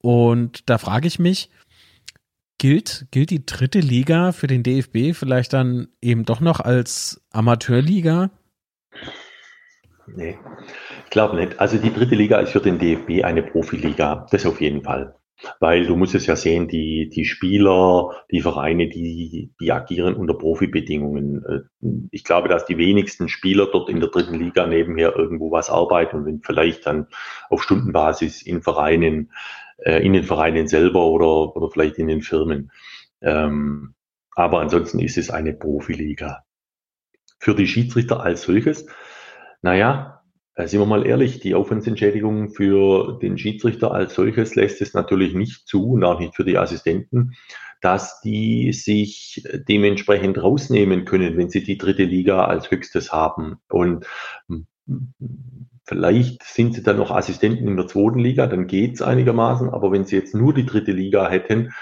[0.00, 1.50] Und da frage ich mich,
[2.58, 8.30] gilt, gilt die dritte Liga für den DFB vielleicht dann eben doch noch als Amateurliga?
[10.16, 10.38] Nee,
[11.04, 11.60] ich glaube nicht.
[11.60, 15.14] Also die dritte Liga ist für den DFB eine Profiliga, das auf jeden Fall.
[15.60, 20.34] Weil du musst es ja sehen, die, die Spieler, die Vereine, die, die agieren unter
[20.34, 21.44] Profibedingungen.
[21.44, 25.70] Äh, ich glaube, dass die wenigsten Spieler dort in der dritten Liga nebenher irgendwo was
[25.70, 27.06] arbeiten und wenn vielleicht dann
[27.50, 29.30] auf Stundenbasis in Vereinen,
[29.78, 32.72] äh, in den Vereinen selber oder, oder vielleicht in den Firmen.
[33.20, 33.94] Ähm,
[34.34, 36.44] aber ansonsten ist es eine Profiliga.
[37.38, 38.86] Für die Schiedsrichter als solches
[39.62, 40.22] naja,
[40.54, 45.34] äh, sind wir mal ehrlich, die Aufwandsentschädigung für den Schiedsrichter als solches lässt es natürlich
[45.34, 47.34] nicht zu und auch nicht für die Assistenten,
[47.80, 53.58] dass die sich dementsprechend rausnehmen können, wenn sie die dritte Liga als höchstes haben.
[53.68, 54.04] Und
[54.48, 54.66] hm,
[55.84, 60.04] vielleicht sind sie dann noch Assistenten in der zweiten Liga, dann geht's einigermaßen, aber wenn
[60.04, 61.72] sie jetzt nur die dritte Liga hätten,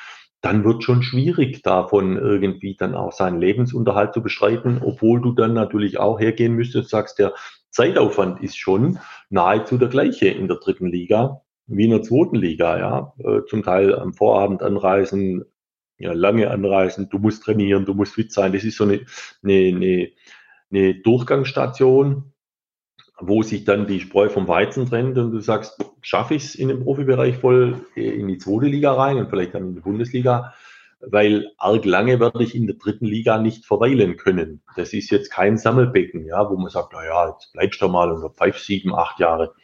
[0.43, 5.55] dann wird schon schwierig, davon irgendwie dann auch seinen Lebensunterhalt zu bestreiten, obwohl du dann
[5.55, 7.35] natürlich auch hergehen müsstest und sagst, der
[7.71, 8.99] Zeitaufwand ist schon
[9.29, 13.13] nahezu der gleiche in der dritten Liga wie in der zweiten Liga, ja.
[13.19, 15.45] Äh, zum Teil am Vorabend anreisen,
[15.99, 18.53] ja, lange anreisen, du musst trainieren, du musst fit sein.
[18.53, 19.05] Das ist so eine,
[19.43, 20.09] eine, eine,
[20.71, 22.33] eine Durchgangsstation,
[23.19, 26.69] wo sich dann die Spreu vom Weizen trennt und du sagst, schaffe ich es in
[26.69, 30.53] den Profibereich voll in die zweite Liga rein und vielleicht dann in die Bundesliga
[31.01, 34.63] weil arg lange werde ich in der dritten Liga nicht verweilen können.
[34.77, 38.11] Das ist jetzt kein Sammelbecken, ja, wo man sagt, na ja, jetzt bleibst du mal
[38.11, 39.55] unter fünf, sieben, acht Jahre.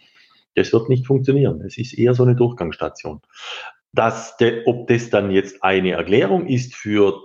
[0.55, 1.63] Das wird nicht funktionieren.
[1.63, 3.21] Es ist eher so eine Durchgangsstation.
[3.93, 7.21] Dass de, ob das dann jetzt eine Erklärung ist für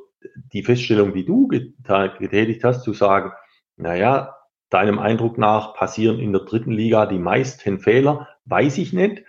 [0.53, 3.32] die Feststellung, die du getätigt hast, zu sagen,
[3.76, 4.36] na ja,
[4.70, 9.24] deinem Eindruck nach passieren in der dritten Liga die meisten Fehler, weiß ich nicht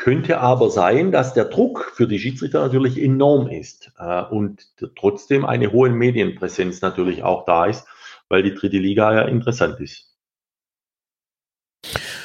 [0.00, 5.44] Könnte aber sein, dass der Druck für die Schiedsrichter natürlich enorm ist äh, und trotzdem
[5.44, 7.86] eine hohe Medienpräsenz natürlich auch da ist,
[8.30, 10.16] weil die dritte Liga ja interessant ist.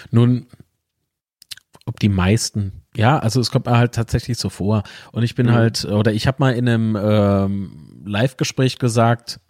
[0.09, 0.47] Nun,
[1.85, 4.83] ob die meisten, ja, also es kommt mir halt tatsächlich so vor.
[5.11, 5.53] Und ich bin mhm.
[5.53, 9.41] halt, oder ich habe mal in einem ähm, Live-Gespräch gesagt,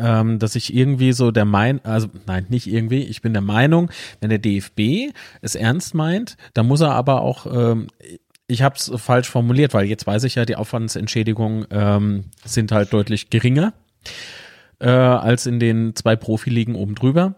[0.00, 3.90] ähm, dass ich irgendwie so der Meinung, also nein, nicht irgendwie, ich bin der Meinung,
[4.20, 7.88] wenn der DFB es ernst meint, dann muss er aber auch, ähm,
[8.46, 12.92] ich habe es falsch formuliert, weil jetzt weiß ich ja, die Aufwandsentschädigungen ähm, sind halt
[12.92, 13.72] deutlich geringer
[14.78, 17.34] äh, als in den zwei Profiligen oben drüber.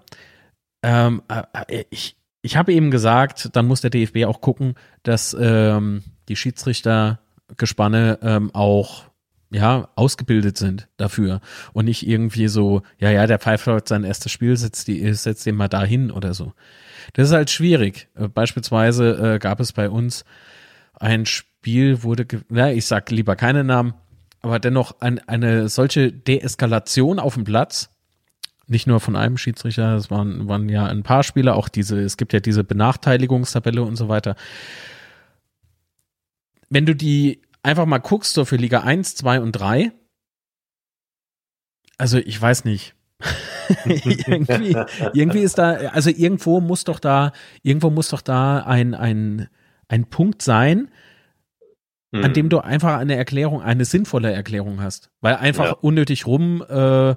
[0.83, 6.03] Ähm, äh, ich ich habe eben gesagt, dann muss der DFB auch gucken, dass ähm,
[6.29, 9.08] die Schiedsrichtergespanne ähm, auch
[9.51, 11.41] ja, ausgebildet sind dafür
[11.73, 15.47] und nicht irgendwie so, ja, ja, der Pfeifer hat sein erstes Spiel, setzt, die, setzt
[15.47, 16.53] den mal dahin oder so.
[17.15, 18.09] Das ist halt schwierig.
[18.15, 20.25] Äh, beispielsweise äh, gab es bei uns
[20.95, 23.95] ein Spiel, wurde, na, ich sag lieber keine Namen,
[24.41, 27.91] aber dennoch ein, eine solche Deeskalation auf dem Platz,
[28.67, 32.19] nicht nur von einem Schiedsrichter, es waren, waren ja ein paar Spieler, auch diese, es
[32.19, 34.37] gibt ja diese Benachteiligungstabelle und so weiter.
[36.69, 39.93] Wenn du die einfach mal guckst, so für Liga 1, 2 und 3,
[41.99, 42.95] also ich weiß nicht.
[43.85, 44.77] irgendwie,
[45.13, 49.49] irgendwie ist da, also irgendwo muss doch da, irgendwo muss doch da ein, ein,
[49.89, 50.91] ein Punkt sein,
[52.15, 52.25] hm.
[52.25, 52.51] an dem mhm.
[52.51, 55.11] du einfach eine Erklärung, eine sinnvolle Erklärung hast.
[55.21, 55.73] Weil einfach ja.
[55.73, 57.17] unnötig rum äh,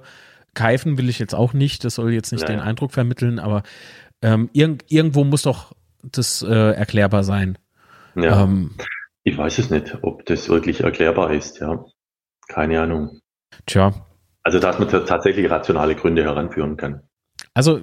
[0.54, 2.56] keifen will ich jetzt auch nicht, das soll jetzt nicht naja.
[2.56, 3.62] den Eindruck vermitteln, aber
[4.20, 5.72] ähm, irg irgendwo muss doch
[6.02, 7.56] das äh, erklärbar sein.
[8.16, 8.42] Ja.
[8.42, 8.72] Ähm,
[9.24, 11.84] ich weiß es nicht, ob das wirklich erklärbar ist, ja.
[12.48, 13.20] Keine Ahnung.
[13.66, 13.92] Tja.
[14.42, 17.02] Also, dass man tatsächlich rationale Gründe heranführen kann.
[17.54, 17.80] Also,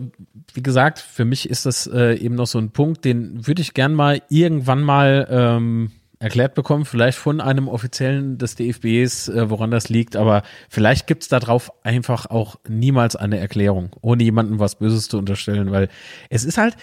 [0.54, 3.74] wie gesagt, für mich ist das äh, eben noch so ein Punkt, den würde ich
[3.74, 9.72] gern mal irgendwann mal ähm, erklärt bekommen, vielleicht von einem Offiziellen des DFBs, äh, woran
[9.72, 14.76] das liegt, aber vielleicht gibt es darauf einfach auch niemals eine Erklärung, ohne jemandem was
[14.76, 15.88] Böses zu unterstellen, weil
[16.30, 16.76] es ist halt,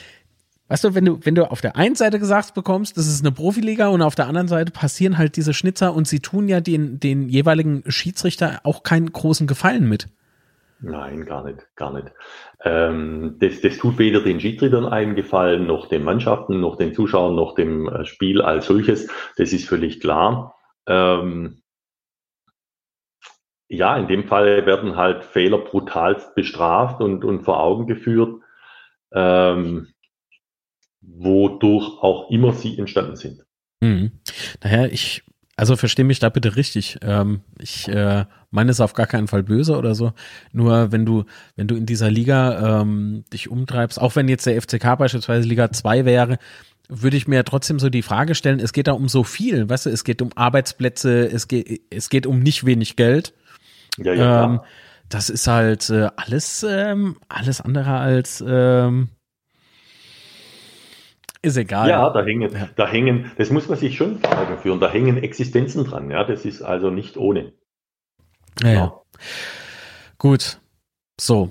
[0.69, 3.33] Weißt du, wenn du, wenn du auf der einen Seite gesagt bekommst, das ist eine
[3.33, 6.99] Profiliga und auf der anderen Seite passieren halt diese Schnitzer und sie tun ja den,
[6.99, 10.09] den jeweiligen Schiedsrichter auch keinen großen Gefallen mit.
[10.81, 12.09] Nein, gar nicht, gar nicht.
[12.65, 17.35] Ähm, das, das tut weder den Schiedsrichtern einen Gefallen, noch den Mannschaften, noch den Zuschauern,
[17.35, 19.09] noch dem äh, Spiel als solches.
[19.37, 20.57] Das ist völlig klar.
[20.87, 21.63] Ähm,
[23.69, 28.41] ja, in dem Fall werden halt Fehler brutalst bestraft und, und vor Augen geführt.
[29.13, 29.89] Ähm,
[31.07, 33.45] wodurch auch immer sie entstanden sind.
[33.81, 34.13] Mhm.
[34.63, 35.23] Naja, ich,
[35.57, 36.99] also verstehe mich da bitte richtig.
[37.03, 40.13] Ähm, ich äh, meine es auf gar keinen Fall böse oder so.
[40.53, 41.25] Nur wenn du,
[41.57, 45.71] wenn du in dieser Liga ähm, dich umtreibst, auch wenn jetzt der FCK beispielsweise Liga
[45.71, 46.39] 2 wäre,
[46.89, 49.87] würde ich mir trotzdem so die Frage stellen, es geht da um so viel, weißt
[49.87, 53.35] du, es geht um Arbeitsplätze, es geht, es geht um nicht wenig Geld.
[53.99, 54.61] Ja, ja, ähm,
[55.09, 59.09] das ist halt äh, alles, ähm, alles andere als ähm,
[61.43, 61.89] ist egal.
[61.89, 62.69] Ja, da hängen, ja.
[62.77, 66.25] da hängen, das muss man sich schon vor Augen führen, da hängen Existenzen dran, ja,
[66.25, 67.53] das ist also nicht ohne.
[68.63, 69.01] Ja, ja.
[70.19, 70.59] Gut.
[71.21, 71.51] So.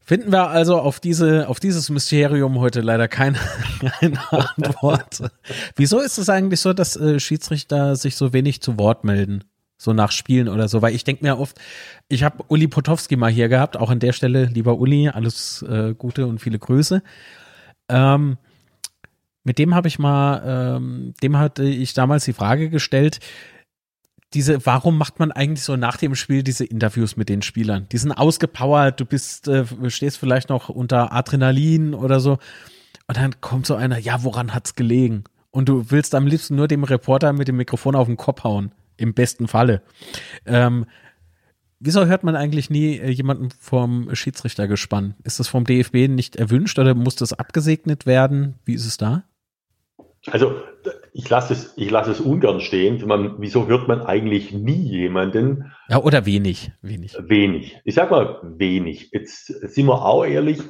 [0.00, 3.38] Finden wir also auf diese, auf dieses Mysterium heute leider keine,
[4.00, 5.22] keine Antwort.
[5.74, 9.42] Wieso ist es eigentlich so, dass äh, Schiedsrichter sich so wenig zu Wort melden?
[9.78, 11.60] So nach Spielen oder so, weil ich denke mir oft,
[12.08, 15.92] ich habe Uli Potowski mal hier gehabt, auch an der Stelle, lieber Uli, alles äh,
[15.92, 17.02] Gute und viele Grüße.
[17.88, 18.38] Ähm,
[19.46, 20.42] mit dem habe ich mal,
[20.76, 23.20] ähm, dem hatte ich damals die Frage gestellt,
[24.34, 27.86] diese, warum macht man eigentlich so nach dem Spiel diese Interviews mit den Spielern?
[27.92, 32.38] Die sind ausgepowert, du bist, äh, stehst vielleicht noch unter Adrenalin oder so.
[33.06, 35.22] Und dann kommt so einer, ja, woran hat's gelegen?
[35.52, 38.72] Und du willst am liebsten nur dem Reporter mit dem Mikrofon auf den Kopf hauen.
[38.96, 39.80] Im besten Falle.
[40.44, 40.86] Ähm,
[41.78, 45.14] wieso hört man eigentlich nie äh, jemanden vom Schiedsrichter gespannt?
[45.22, 48.56] Ist das vom DFB nicht erwünscht oder muss das abgesegnet werden?
[48.64, 49.22] Wie ist es da?
[50.30, 50.60] Also
[51.12, 53.06] ich lasse es, ich lasse es ungern stehen.
[53.06, 55.72] Man, wieso hört man eigentlich nie jemanden?
[55.88, 57.16] Ja, oder wenig, wenig.
[57.18, 57.80] Wenig.
[57.84, 59.10] Ich sag mal wenig.
[59.12, 60.60] Jetzt sind wir auch ehrlich.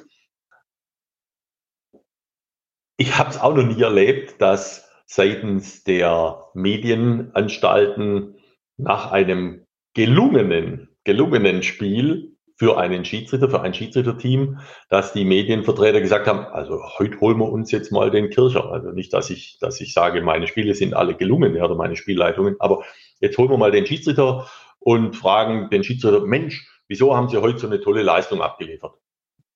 [2.99, 8.37] Ich habe es auch noch nie erlebt, dass seitens der Medienanstalten
[8.77, 16.27] nach einem gelungenen, gelungenen Spiel für einen Schiedsrichter, für ein Schiedsrichterteam, dass die Medienvertreter gesagt
[16.27, 18.73] haben, also heute holen wir uns jetzt mal den Kircher.
[18.73, 21.97] Also nicht, dass ich, dass ich sage, meine Spiele sind alle gelungen, ja, oder meine
[21.97, 22.85] Spielleitungen, aber
[23.21, 24.49] jetzt holen wir mal den Schiedsrichter
[24.79, 28.95] und fragen den Schiedsrichter, Mensch, wieso haben Sie heute so eine tolle Leistung abgeliefert?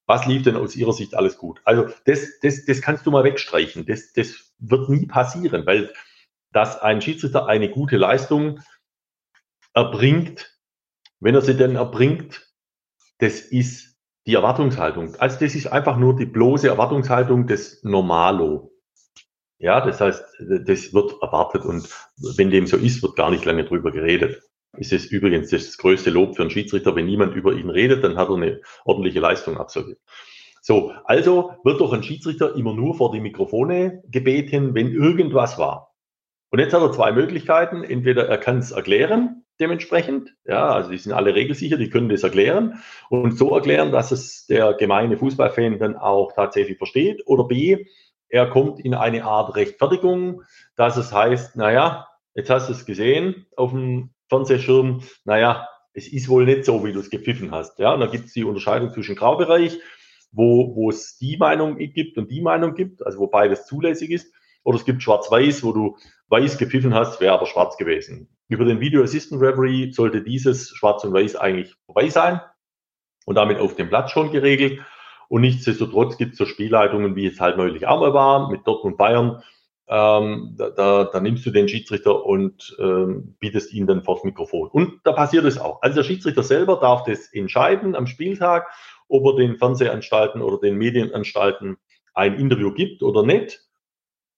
[0.07, 1.61] Was lief denn aus Ihrer Sicht alles gut?
[1.65, 3.87] Also das, das, das kannst du mal wegstreichen.
[3.87, 5.91] Das, das wird nie passieren, weil
[6.53, 8.61] dass ein Schiedsrichter eine gute Leistung
[9.73, 10.59] erbringt,
[11.21, 12.50] wenn er sie denn erbringt,
[13.21, 13.97] das ist
[14.27, 15.15] die Erwartungshaltung.
[15.17, 18.73] Also das ist einfach nur die bloße Erwartungshaltung des Normalo.
[19.59, 20.25] Ja, das heißt,
[20.65, 21.89] das wird erwartet und
[22.37, 24.43] wenn dem so ist, wird gar nicht lange drüber geredet.
[24.77, 28.17] Ist es übrigens das größte Lob für einen Schiedsrichter, wenn niemand über ihn redet, dann
[28.17, 29.99] hat er eine ordentliche Leistung absolviert.
[30.63, 35.95] So, also wird doch ein Schiedsrichter immer nur vor die Mikrofone gebeten, wenn irgendwas war.
[36.51, 37.83] Und jetzt hat er zwei Möglichkeiten.
[37.83, 40.35] Entweder er kann es erklären, dementsprechend.
[40.45, 44.47] Ja, also die sind alle regelsicher, die können das erklären und so erklären, dass es
[44.47, 47.23] der gemeine Fußballfan dann auch tatsächlich versteht.
[47.27, 47.87] Oder B,
[48.29, 50.43] er kommt in eine Art Rechtfertigung,
[50.77, 56.29] dass es heißt, naja, jetzt hast du es gesehen auf dem Fernsehschirm, naja, es ist
[56.29, 57.79] wohl nicht so, wie du es gepfiffen hast.
[57.79, 59.79] Ja, und da gibt es die Unterscheidung zwischen Graubereich,
[60.33, 64.33] wo, wo es die Meinung gibt und die Meinung gibt, also wo beides zulässig ist.
[64.63, 65.97] Oder es gibt Schwarz-Weiß, wo du
[66.29, 68.29] weiß gepfiffen hast, wäre aber schwarz gewesen.
[68.51, 72.41] Über den Video Assistant Referee sollte dieses Schwarz und Weiß eigentlich vorbei sein
[73.25, 74.81] und damit auf dem Platz schon geregelt.
[75.29, 78.99] Und nichtsdestotrotz gibt es so Spielleitungen, wie es halt neulich auch mal war, mit Dortmund
[78.99, 79.41] Bayern.
[79.87, 84.69] Ähm, da, da, da nimmst du den Schiedsrichter und ähm, bietest ihn dann vors Mikrofon.
[84.69, 85.81] Und da passiert es auch.
[85.83, 88.67] Also der Schiedsrichter selber darf das entscheiden am Spieltag,
[89.07, 91.77] ob er den Fernsehanstalten oder den Medienanstalten
[92.15, 93.61] ein Interview gibt oder nicht.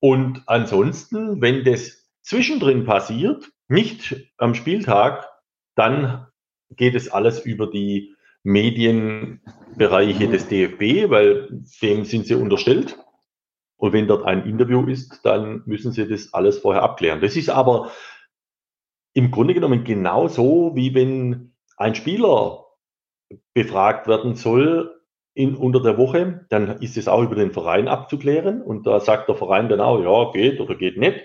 [0.01, 5.29] Und ansonsten, wenn das zwischendrin passiert, nicht am Spieltag,
[5.75, 6.27] dann
[6.71, 12.99] geht es alles über die Medienbereiche des DFB, weil dem sind sie unterstellt.
[13.77, 17.21] Und wenn dort ein Interview ist, dann müssen sie das alles vorher abklären.
[17.21, 17.91] Das ist aber
[19.13, 22.65] im Grunde genommen genauso, wie wenn ein Spieler
[23.55, 25.01] befragt werden soll
[25.35, 29.29] in, unter der Woche, dann ist es auch über den Verein abzuklären und da sagt
[29.29, 31.21] der Verein dann auch, ja, geht oder geht nicht.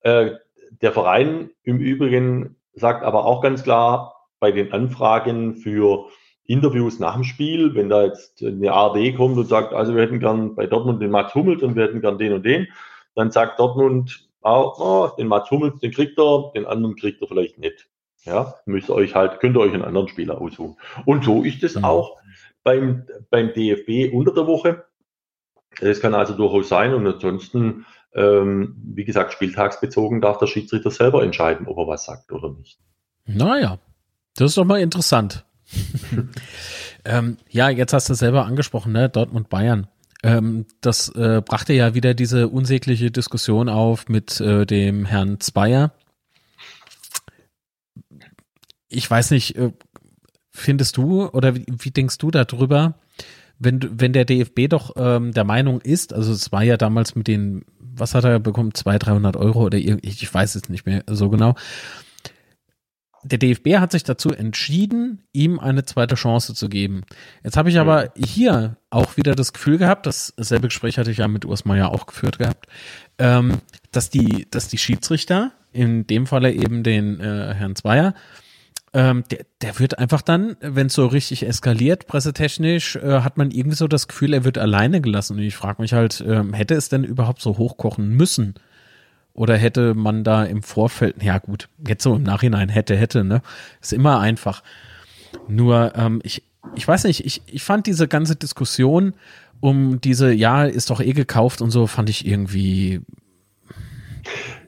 [0.00, 0.32] Äh,
[0.80, 6.06] der Verein im Übrigen sagt aber auch ganz klar bei den Anfragen für
[6.44, 10.18] Interviews nach dem Spiel, wenn da jetzt eine ARD kommt und sagt, also wir hätten
[10.18, 12.68] gern bei Dortmund den Mats Hummels und wir hätten gern den und den,
[13.14, 17.28] dann sagt Dortmund, oh, oh, den Mats Hummels, den kriegt er, den anderen kriegt er
[17.28, 17.88] vielleicht nicht.
[18.24, 20.76] Ja, müsst ihr euch halt, könnt ihr euch einen anderen Spieler aussuchen.
[21.06, 21.84] Und so ist es mhm.
[21.84, 22.18] auch
[22.62, 24.84] beim, beim DFB unter der Woche.
[25.80, 31.22] Das kann also durchaus sein und ansonsten, ähm, wie gesagt, spieltagsbezogen darf der Schiedsrichter selber
[31.22, 32.78] entscheiden, ob er was sagt oder nicht.
[33.24, 33.78] Naja,
[34.36, 35.44] das ist doch mal interessant.
[37.04, 39.08] ähm, ja, jetzt hast du selber angesprochen, ne?
[39.08, 39.88] Dortmund Bayern.
[40.22, 45.92] Ähm, das äh, brachte ja wieder diese unsägliche Diskussion auf mit äh, dem Herrn Zweier.
[48.88, 49.72] Ich weiß nicht, äh,
[50.50, 52.94] findest du oder wie, wie denkst du darüber,
[53.58, 57.26] wenn, wenn der DFB doch ähm, der Meinung ist, also es war ja damals mit
[57.26, 61.02] den, was hat er bekommen, 200, 300 Euro oder ich, ich weiß es nicht mehr
[61.08, 61.54] so genau.
[63.24, 67.02] Der DFB hat sich dazu entschieden, ihm eine zweite Chance zu geben.
[67.44, 71.28] Jetzt habe ich aber hier auch wieder das Gefühl gehabt, dasselbe Gespräch hatte ich ja
[71.28, 72.66] mit Urs Meier auch geführt gehabt,
[73.18, 73.58] ähm,
[73.92, 78.14] dass die, dass die Schiedsrichter, in dem Falle eben den äh, Herrn Zweier,
[78.94, 83.50] ähm, der, der wird einfach dann, wenn es so richtig eskaliert, pressetechnisch, äh, hat man
[83.50, 85.36] irgendwie so das Gefühl, er wird alleine gelassen.
[85.38, 88.54] Und ich frage mich halt, ähm, hätte es denn überhaupt so hochkochen müssen?
[89.34, 93.40] Oder hätte man da im Vorfeld, ja gut, jetzt so im Nachhinein hätte, hätte, ne?
[93.80, 94.62] Ist immer einfach.
[95.48, 96.42] Nur, ähm, ich,
[96.74, 99.14] ich weiß nicht, ich, ich fand diese ganze Diskussion
[99.60, 103.00] um diese, ja, ist doch eh gekauft und so, fand ich irgendwie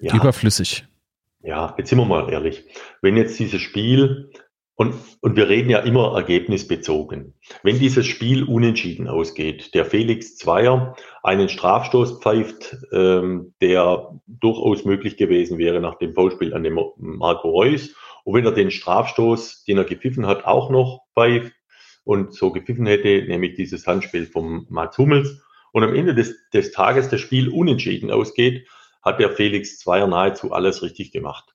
[0.01, 0.15] ja.
[0.15, 0.87] überflüssig.
[1.45, 2.65] Ja, jetzt sind wir mal ehrlich.
[3.03, 4.31] Wenn jetzt dieses Spiel,
[4.77, 10.97] und, und wir reden ja immer ergebnisbezogen, wenn dieses Spiel unentschieden ausgeht, der Felix Zweier
[11.23, 17.51] einen Strafstoß pfeift, ähm, der durchaus möglich gewesen wäre nach dem Foulspiel an dem Marco
[17.51, 21.53] Reus, und wenn er den Strafstoß, den er gepfiffen hat, auch noch pfeift
[22.05, 25.43] und so gepfiffen hätte, nämlich dieses Handspiel vom Mats Hummels,
[25.73, 28.67] und am Ende des, des Tages das Spiel unentschieden ausgeht,
[29.05, 31.55] hat der Felix Zweier nahezu alles richtig gemacht.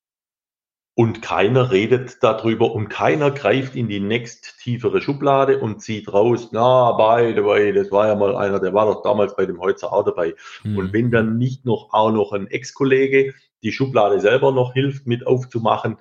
[0.96, 6.50] Und keiner redet darüber und keiner greift in die nächst tiefere Schublade und zieht raus,
[6.52, 9.62] na, by the way, das war ja mal einer, der war doch damals bei dem
[9.62, 10.36] Holzer auch dabei.
[10.64, 10.78] Mhm.
[10.78, 13.34] Und wenn dann nicht noch auch noch ein Ex-Kollege
[13.64, 16.00] die Schublade selber noch hilft, mit aufzumachen,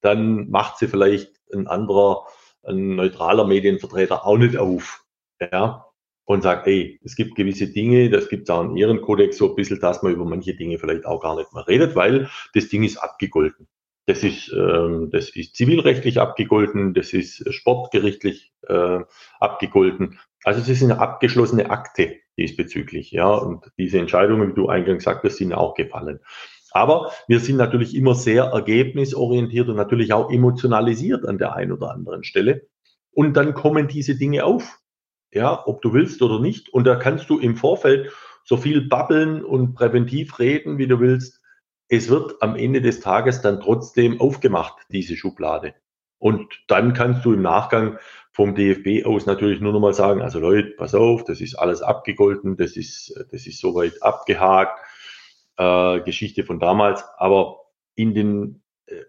[0.00, 2.26] dann macht sie vielleicht ein anderer,
[2.64, 5.04] ein neutraler Medienvertreter auch nicht auf.
[5.40, 5.89] Ja,
[6.24, 9.50] und sagt, ey, es gibt gewisse Dinge, das gibt es auch in Ihren Kodex so
[9.50, 12.68] ein bisschen, dass man über manche Dinge vielleicht auch gar nicht mehr redet, weil das
[12.68, 13.66] Ding ist abgegolten.
[14.06, 19.00] Das ist, ähm, das ist zivilrechtlich abgegolten, das ist sportgerichtlich äh,
[19.38, 20.18] abgegolten.
[20.42, 23.28] Also es ist eine abgeschlossene Akte diesbezüglich, ja.
[23.32, 26.20] Und diese Entscheidungen, wie du eingangs sagtest, sind auch gefallen.
[26.72, 31.90] Aber wir sind natürlich immer sehr ergebnisorientiert und natürlich auch emotionalisiert an der einen oder
[31.90, 32.68] anderen Stelle.
[33.12, 34.79] Und dann kommen diese Dinge auf.
[35.32, 36.68] Ja, ob du willst oder nicht.
[36.70, 38.12] Und da kannst du im Vorfeld
[38.44, 41.40] so viel babbeln und präventiv reden, wie du willst.
[41.88, 45.74] Es wird am Ende des Tages dann trotzdem aufgemacht, diese Schublade.
[46.18, 47.98] Und dann kannst du im Nachgang
[48.32, 51.82] vom DFB aus natürlich nur noch mal sagen, also Leute, pass auf, das ist alles
[51.82, 54.78] abgegolten, das ist, das ist soweit abgehakt,
[55.56, 57.04] äh, Geschichte von damals.
[57.16, 57.60] Aber
[57.94, 59.02] in den, äh,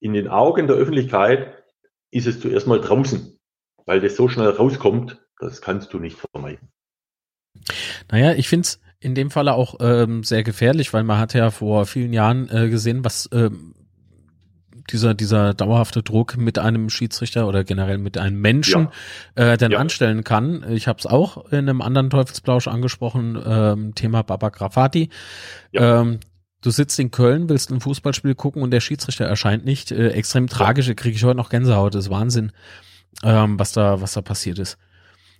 [0.00, 1.62] in den Augen der Öffentlichkeit
[2.10, 3.38] ist es zuerst mal draußen,
[3.86, 6.68] weil das so schnell rauskommt, das kannst du nicht vermeiden.
[8.10, 11.50] Naja, ich finde es in dem Falle auch ähm, sehr gefährlich, weil man hat ja
[11.50, 13.74] vor vielen Jahren äh, gesehen, was ähm,
[14.90, 18.88] dieser, dieser dauerhafte Druck mit einem Schiedsrichter oder generell mit einem Menschen
[19.36, 19.52] ja.
[19.52, 19.78] äh, dann ja.
[19.78, 20.64] anstellen kann.
[20.70, 25.10] Ich habe es auch in einem anderen Teufelsplausch angesprochen, ähm, Thema Baba Grafati.
[25.72, 26.00] Ja.
[26.00, 26.20] Ähm,
[26.62, 29.90] du sitzt in Köln, willst ein Fußballspiel gucken und der Schiedsrichter erscheint nicht.
[29.90, 32.52] Äh, extrem tragisch, kriege ich heute noch Gänsehaut, das ist Wahnsinn,
[33.24, 34.78] ähm, was da, was da passiert ist.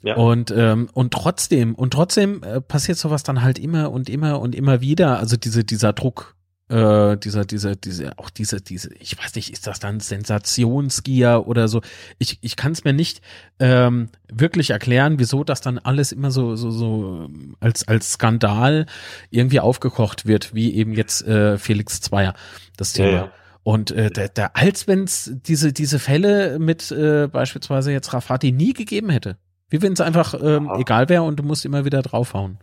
[0.03, 0.17] Ja.
[0.17, 4.55] Und ähm, und trotzdem und trotzdem äh, passiert sowas dann halt immer und immer und
[4.55, 5.19] immer wieder.
[5.19, 6.37] Also diese dieser Druck,
[6.69, 11.69] äh, dieser, dieser, diese, auch diese, diese, ich weiß nicht, ist das dann Sensationsgier oder
[11.69, 11.81] so?
[12.19, 13.21] Ich, ich kann es mir nicht
[13.61, 17.31] ähm, wirklich erklären, wieso das dann alles immer so, so, so
[17.61, 18.87] als, als Skandal
[19.31, 22.35] irgendwie aufgekocht wird, wie eben jetzt äh, Felix Zweier,
[22.77, 23.11] das Thema.
[23.11, 23.33] Ja, ja.
[23.63, 28.53] Und äh, der, der, als wenn es diese, diese Fälle mit äh, beispielsweise jetzt Rafati
[28.53, 29.39] nie gegeben hätte.
[29.69, 32.59] Wie wenn es einfach ähm, egal wäre und du musst immer wieder draufhauen.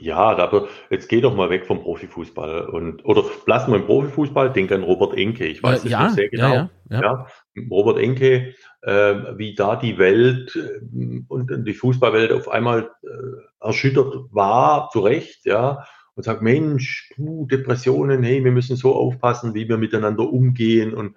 [0.00, 4.52] Ja, aber jetzt geh doch mal weg vom Profifußball und oder lass mal im Profifußball,
[4.52, 5.46] denk an Robert Enke.
[5.46, 6.54] Ich weiß äh, ja, sehr genau.
[6.54, 7.26] Ja, ja, ja.
[7.68, 14.14] Robert Enke, äh, wie da die Welt äh, und die Fußballwelt auf einmal äh, erschüttert
[14.30, 19.68] war, zu Recht, ja, und sagt, Mensch, puh, Depressionen, hey, wir müssen so aufpassen, wie
[19.68, 21.16] wir miteinander umgehen und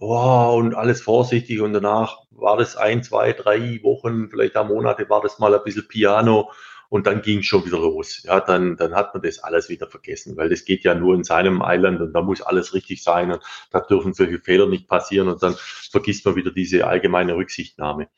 [0.00, 5.08] oh, und alles vorsichtig und danach war das ein, zwei, drei Wochen, vielleicht auch Monate,
[5.08, 6.50] war das mal ein bisschen Piano
[6.88, 8.22] und dann ging schon wieder los.
[8.24, 11.22] Ja, dann, dann hat man das alles wieder vergessen, weil das geht ja nur in
[11.22, 15.28] seinem Island und da muss alles richtig sein und da dürfen solche Fehler nicht passieren
[15.28, 18.08] und dann vergisst man wieder diese allgemeine Rücksichtnahme.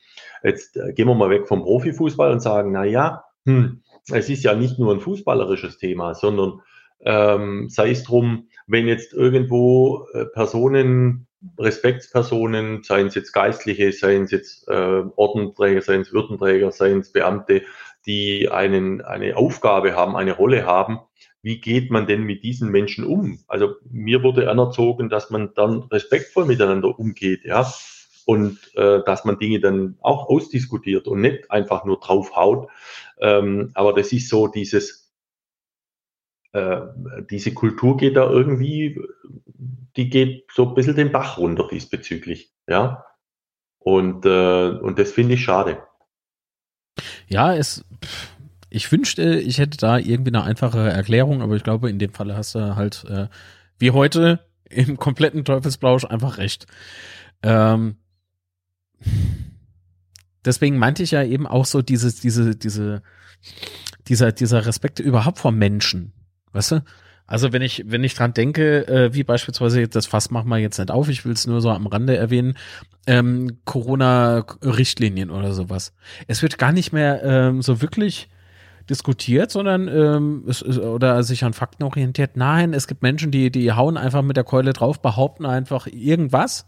[0.42, 4.44] Jetzt äh, gehen wir mal weg vom Profifußball und sagen, na ja, hm, es ist
[4.44, 6.60] ja nicht nur ein fußballerisches Thema, sondern
[7.00, 11.26] ähm, sei es drum, wenn jetzt irgendwo äh, Personen,
[11.58, 17.12] Respektspersonen, seien es jetzt Geistliche, seien es jetzt äh, Ordenträger, seien es Würdenträger, seien es
[17.12, 17.62] Beamte,
[18.06, 21.00] die einen, eine Aufgabe haben, eine Rolle haben,
[21.42, 23.40] wie geht man denn mit diesen Menschen um?
[23.48, 27.66] Also mir wurde anerzogen, dass man dann respektvoll miteinander umgeht, ja,
[28.24, 32.68] und äh, dass man Dinge dann auch ausdiskutiert und nicht einfach nur draufhaut.
[33.18, 35.12] Ähm, aber das ist so dieses,
[36.52, 36.82] äh,
[37.30, 39.00] diese Kultur geht da irgendwie,
[39.96, 43.04] die geht so ein bisschen den Bach runter diesbezüglich, ja.
[43.78, 45.82] Und, äh, und das finde ich schade.
[47.26, 47.84] Ja, es,
[48.70, 52.36] ich wünschte, ich hätte da irgendwie eine einfache Erklärung, aber ich glaube, in dem Falle
[52.36, 53.28] hast du halt, äh,
[53.78, 56.66] wie heute, im kompletten Teufelsblausch einfach recht.
[57.42, 57.96] Ähm,
[60.44, 63.02] deswegen meinte ich ja eben auch so dieses, diese, diese,
[64.08, 66.12] dieser, dieser Respekt überhaupt vor Menschen.
[66.52, 66.84] Weißt du?
[67.32, 70.76] Also wenn ich, wenn ich dran denke, äh, wie beispielsweise, das Fass machen wir jetzt
[70.76, 72.58] nicht auf, ich will es nur so am Rande erwähnen,
[73.06, 75.94] ähm, Corona-Richtlinien oder sowas.
[76.26, 78.28] Es wird gar nicht mehr ähm, so wirklich
[78.90, 82.32] diskutiert, sondern ähm, es, oder sich an Fakten orientiert.
[82.36, 86.66] Nein, es gibt Menschen, die, die hauen einfach mit der Keule drauf, behaupten einfach irgendwas.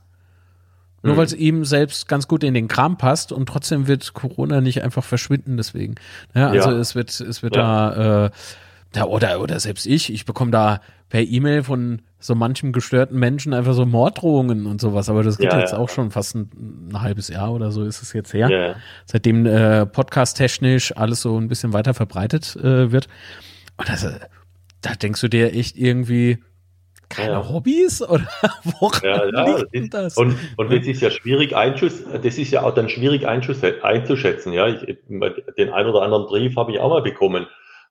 [1.03, 1.19] Nur mhm.
[1.19, 4.83] weil es ihm selbst ganz gut in den Kram passt und trotzdem wird Corona nicht
[4.83, 5.97] einfach verschwinden deswegen.
[6.35, 6.79] Ja, also ja.
[6.79, 7.91] es wird, es wird ja.
[7.91, 8.31] da äh,
[8.95, 13.53] ja, oder, oder selbst ich, ich bekomme da per E-Mail von so manchem gestörten Menschen
[13.53, 15.79] einfach so Morddrohungen und sowas, aber das geht ja, jetzt ja.
[15.79, 18.49] auch schon fast ein, ein, halbes Jahr oder so ist es jetzt her.
[18.49, 23.09] Ja, Seitdem äh, podcast-technisch alles so ein bisschen weiter verbreitet äh, wird.
[23.77, 24.21] Und das, äh,
[24.81, 26.39] da denkst du dir echt irgendwie,
[27.11, 28.27] keine Hobbys oder
[28.81, 29.63] woran ja, ja.
[29.73, 30.17] liegt das?
[30.17, 34.53] Und, und das ist ja schwierig einschus, das ist ja auch dann schwierig einzuschätzen.
[34.53, 34.99] Ja, ich,
[35.59, 37.47] den ein oder anderen Brief habe ich auch mal bekommen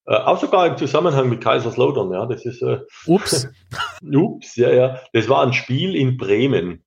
[0.06, 2.62] äh, auch sogar im Zusammenhang mit Kaiserslautern, ja, das ist.
[2.62, 3.48] Äh, ups.
[4.04, 5.00] ups, ja, ja.
[5.14, 6.84] Das war ein Spiel in Bremen.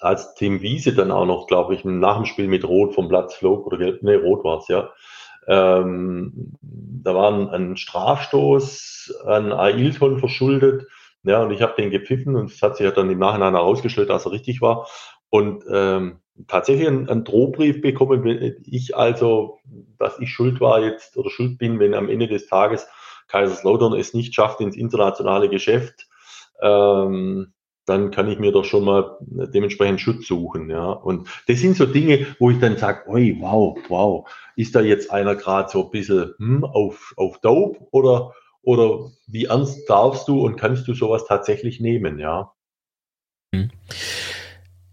[0.00, 3.34] Als Tim Wiese dann auch noch, glaube ich, nach dem Spiel mit Rot vom Platz
[3.34, 4.90] flog, oder gelb, nee, Rot war es, ja.
[5.46, 10.86] Ähm, da war ein, ein Strafstoß an Ailton verschuldet.
[11.22, 14.10] Ja, und ich habe den gepfiffen und es hat sich ja dann im Nachhinein herausgestellt,
[14.10, 14.86] dass er richtig war.
[15.30, 19.58] und ähm, tatsächlich einen, einen Drohbrief bekommen, wenn ich also,
[19.98, 22.86] dass ich schuld war jetzt oder schuld bin, wenn am Ende des Tages
[23.28, 26.08] Kaiserslautern es nicht schafft ins internationale Geschäft,
[26.60, 27.52] ähm,
[27.86, 30.70] dann kann ich mir doch schon mal dementsprechend Schutz suchen.
[30.70, 30.90] Ja.
[30.90, 35.10] Und das sind so Dinge, wo ich dann sage, oi, wow, wow, ist da jetzt
[35.10, 38.32] einer gerade so ein bisschen hm, auf, auf Dope oder,
[38.62, 42.52] oder wie ernst darfst du und kannst du sowas tatsächlich nehmen, ja?
[43.54, 43.70] Hm.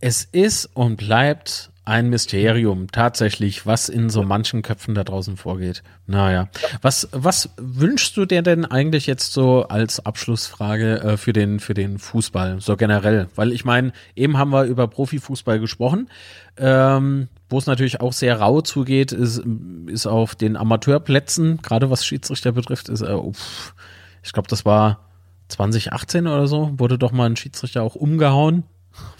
[0.02, 2.88] Es ist und bleibt ein Mysterium.
[2.92, 5.84] Tatsächlich, was in so manchen Köpfen da draußen vorgeht.
[6.08, 6.50] Naja,
[6.82, 11.76] was was wünschst du dir denn eigentlich jetzt so als Abschlussfrage äh, für den für
[11.76, 13.28] den Fußball so generell?
[13.36, 16.10] Weil ich meine, eben haben wir über Profifußball gesprochen,
[16.58, 19.44] ähm, wo es natürlich auch sehr rau zugeht, ist
[19.86, 23.76] ist auf den Amateurplätzen, gerade was Schiedsrichter betrifft, ist äh, uff,
[24.24, 25.10] ich glaube, das war
[25.50, 28.64] 2018 oder so, wurde doch mal ein Schiedsrichter auch umgehauen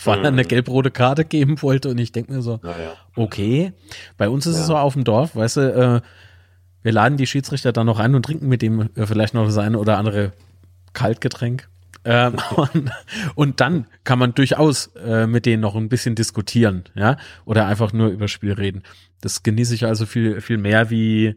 [0.04, 2.94] weil er eine gelb-rote Karte geben wollte und ich denke mir so, ja.
[3.16, 3.74] okay,
[4.18, 4.62] bei uns ist ja.
[4.62, 6.02] es so auf dem Dorf, weißt du, äh,
[6.84, 9.58] wir laden die Schiedsrichter dann noch ein und trinken mit dem äh, vielleicht noch das
[9.58, 10.34] eine oder andere
[10.94, 11.70] Kaltgetränk.
[12.04, 12.92] Ähm, und,
[13.36, 17.94] und, dann kann man durchaus äh, mit denen noch ein bisschen diskutieren, ja, oder einfach
[17.94, 18.82] nur über Spiel reden.
[19.22, 21.36] Das genieße ich also viel, viel mehr wie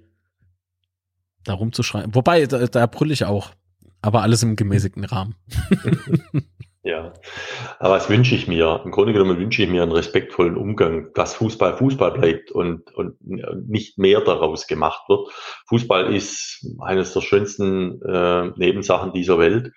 [1.45, 2.15] da rumzuschreien.
[2.15, 3.51] Wobei, da, da brülle ich auch,
[4.01, 5.35] aber alles im gemäßigten Rahmen.
[6.87, 7.15] Ja,
[7.79, 8.83] aber was wünsche ich mir?
[8.85, 13.17] Im Grunde genommen wünsche ich mir einen respektvollen Umgang, dass Fußball Fußball bleibt und, und
[13.67, 15.31] nicht mehr daraus gemacht wird.
[15.67, 19.73] Fußball ist eines der schönsten äh, Nebensachen dieser Welt.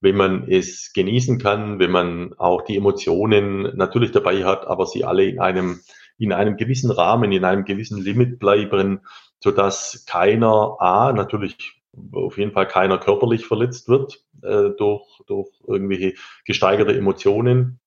[0.00, 5.04] Wenn man es genießen kann, wenn man auch die Emotionen natürlich dabei hat, aber sie
[5.04, 5.80] alle in einem,
[6.16, 9.00] in einem gewissen Rahmen, in einem gewissen Limit bleiben,
[9.40, 11.81] so dass keiner A, natürlich
[12.12, 16.14] auf jeden Fall keiner körperlich verletzt wird äh, durch, durch irgendwelche
[16.44, 17.80] gesteigerte Emotionen.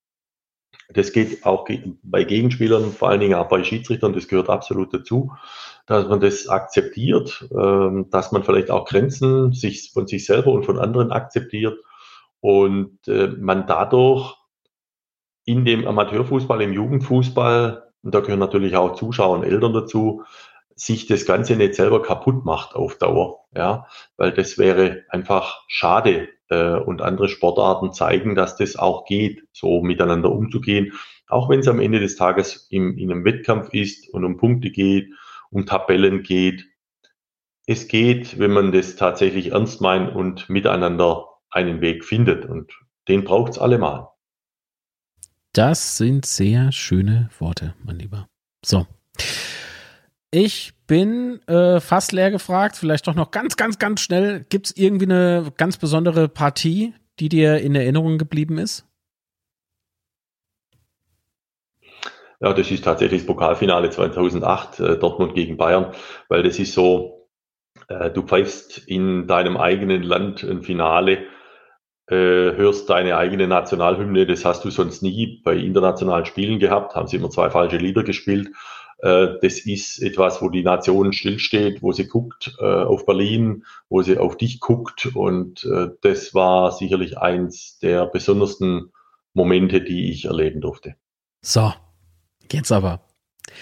[0.89, 1.68] Das geht auch
[2.03, 5.32] bei Gegenspielern, vor allen Dingen auch bei Schiedsrichtern, das gehört absolut dazu,
[5.88, 10.66] dass man das akzeptiert, äh, dass man vielleicht auch Grenzen sich, von sich selber und
[10.66, 11.80] von anderen akzeptiert
[12.39, 14.36] und äh, man dadurch
[15.45, 20.24] in dem Amateurfußball, im Jugendfußball, und da gehören natürlich auch Zuschauer und Eltern dazu,
[20.76, 26.30] sich das Ganze nicht selber kaputt macht auf Dauer, ja, weil das wäre einfach schade.
[26.49, 30.93] Äh, und andere Sportarten zeigen, dass das auch geht, so miteinander umzugehen,
[31.28, 34.69] auch wenn es am Ende des Tages im, in einem Wettkampf ist und um Punkte
[34.69, 35.09] geht,
[35.49, 36.67] um Tabellen geht.
[37.65, 42.45] Es geht, wenn man das tatsächlich ernst meint und miteinander einen Weg findet.
[42.45, 42.71] Und
[43.07, 44.09] den braucht es allemal.
[45.53, 48.28] Das sind sehr schöne Worte, mein Lieber.
[48.63, 48.86] So.
[50.38, 54.45] Ich bin äh, fast leer gefragt, vielleicht doch noch ganz, ganz, ganz schnell.
[54.49, 58.86] Gibt es irgendwie eine ganz besondere Partie, die dir in Erinnerung geblieben ist?
[62.41, 65.93] Ja, das ist tatsächlich das Pokalfinale 2008, äh, Dortmund gegen Bayern,
[66.27, 67.29] weil das ist so,
[67.88, 71.27] äh, du pfeifst in deinem eigenen Land ein Finale,
[72.07, 72.15] äh,
[72.57, 77.15] hörst deine eigene Nationalhymne, das hast du sonst nie bei internationalen Spielen gehabt, haben sie
[77.15, 78.49] immer zwei falsche Lieder gespielt
[79.06, 84.18] das ist etwas, wo die Nation stillsteht, wo sie guckt äh, auf Berlin, wo sie
[84.18, 85.08] auf dich guckt.
[85.14, 88.91] Und äh, das war sicherlich eins der besondersten
[89.34, 90.95] Momente, die ich erleben durfte.
[91.41, 91.72] So,
[92.51, 93.01] jetzt aber.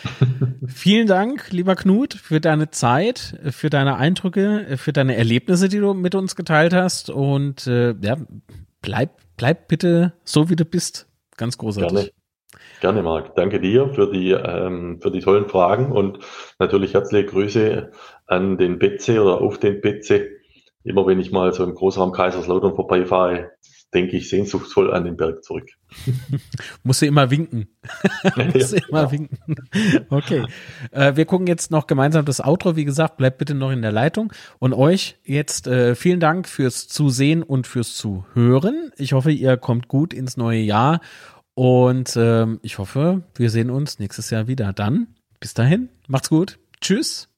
[0.65, 5.93] Vielen Dank, lieber Knut, für deine Zeit, für deine Eindrücke, für deine Erlebnisse, die du
[5.93, 7.09] mit uns geteilt hast.
[7.09, 8.17] Und äh, ja,
[8.81, 11.07] bleib, bleib bitte so, wie du bist.
[11.35, 11.93] Ganz großartig.
[11.93, 12.22] Gerne.
[12.81, 13.35] Gerne, Marc.
[13.35, 16.19] Danke dir für die, ähm, für die tollen Fragen und
[16.59, 17.91] natürlich herzliche Grüße
[18.27, 20.27] an den Betze oder auf den Betze.
[20.83, 23.51] Immer wenn ich mal so im Großraum Kaiserslautern vorbeifahre,
[23.93, 25.69] denke ich sehnsuchtsvoll an den Berg zurück.
[26.83, 27.67] Muss du immer winken.
[28.53, 29.11] Muss ja, immer ja.
[29.11, 29.55] winken.
[30.09, 30.45] Okay.
[30.91, 32.75] Äh, wir gucken jetzt noch gemeinsam das Outro.
[32.75, 34.33] Wie gesagt, bleibt bitte noch in der Leitung.
[34.59, 38.91] Und euch jetzt äh, vielen Dank fürs Zusehen und fürs Zuhören.
[38.97, 40.99] Ich hoffe, ihr kommt gut ins neue Jahr
[41.55, 44.73] und ähm, ich hoffe, wir sehen uns nächstes Jahr wieder.
[44.73, 45.07] Dann,
[45.39, 46.59] bis dahin, macht's gut.
[46.81, 47.29] Tschüss.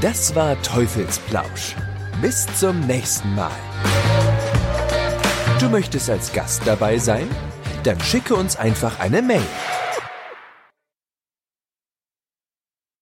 [0.00, 1.74] Das war Teufelsplausch.
[2.20, 3.50] Bis zum nächsten Mal.
[5.58, 7.28] Du möchtest als Gast dabei sein?
[7.84, 9.46] Dann schicke uns einfach eine Mail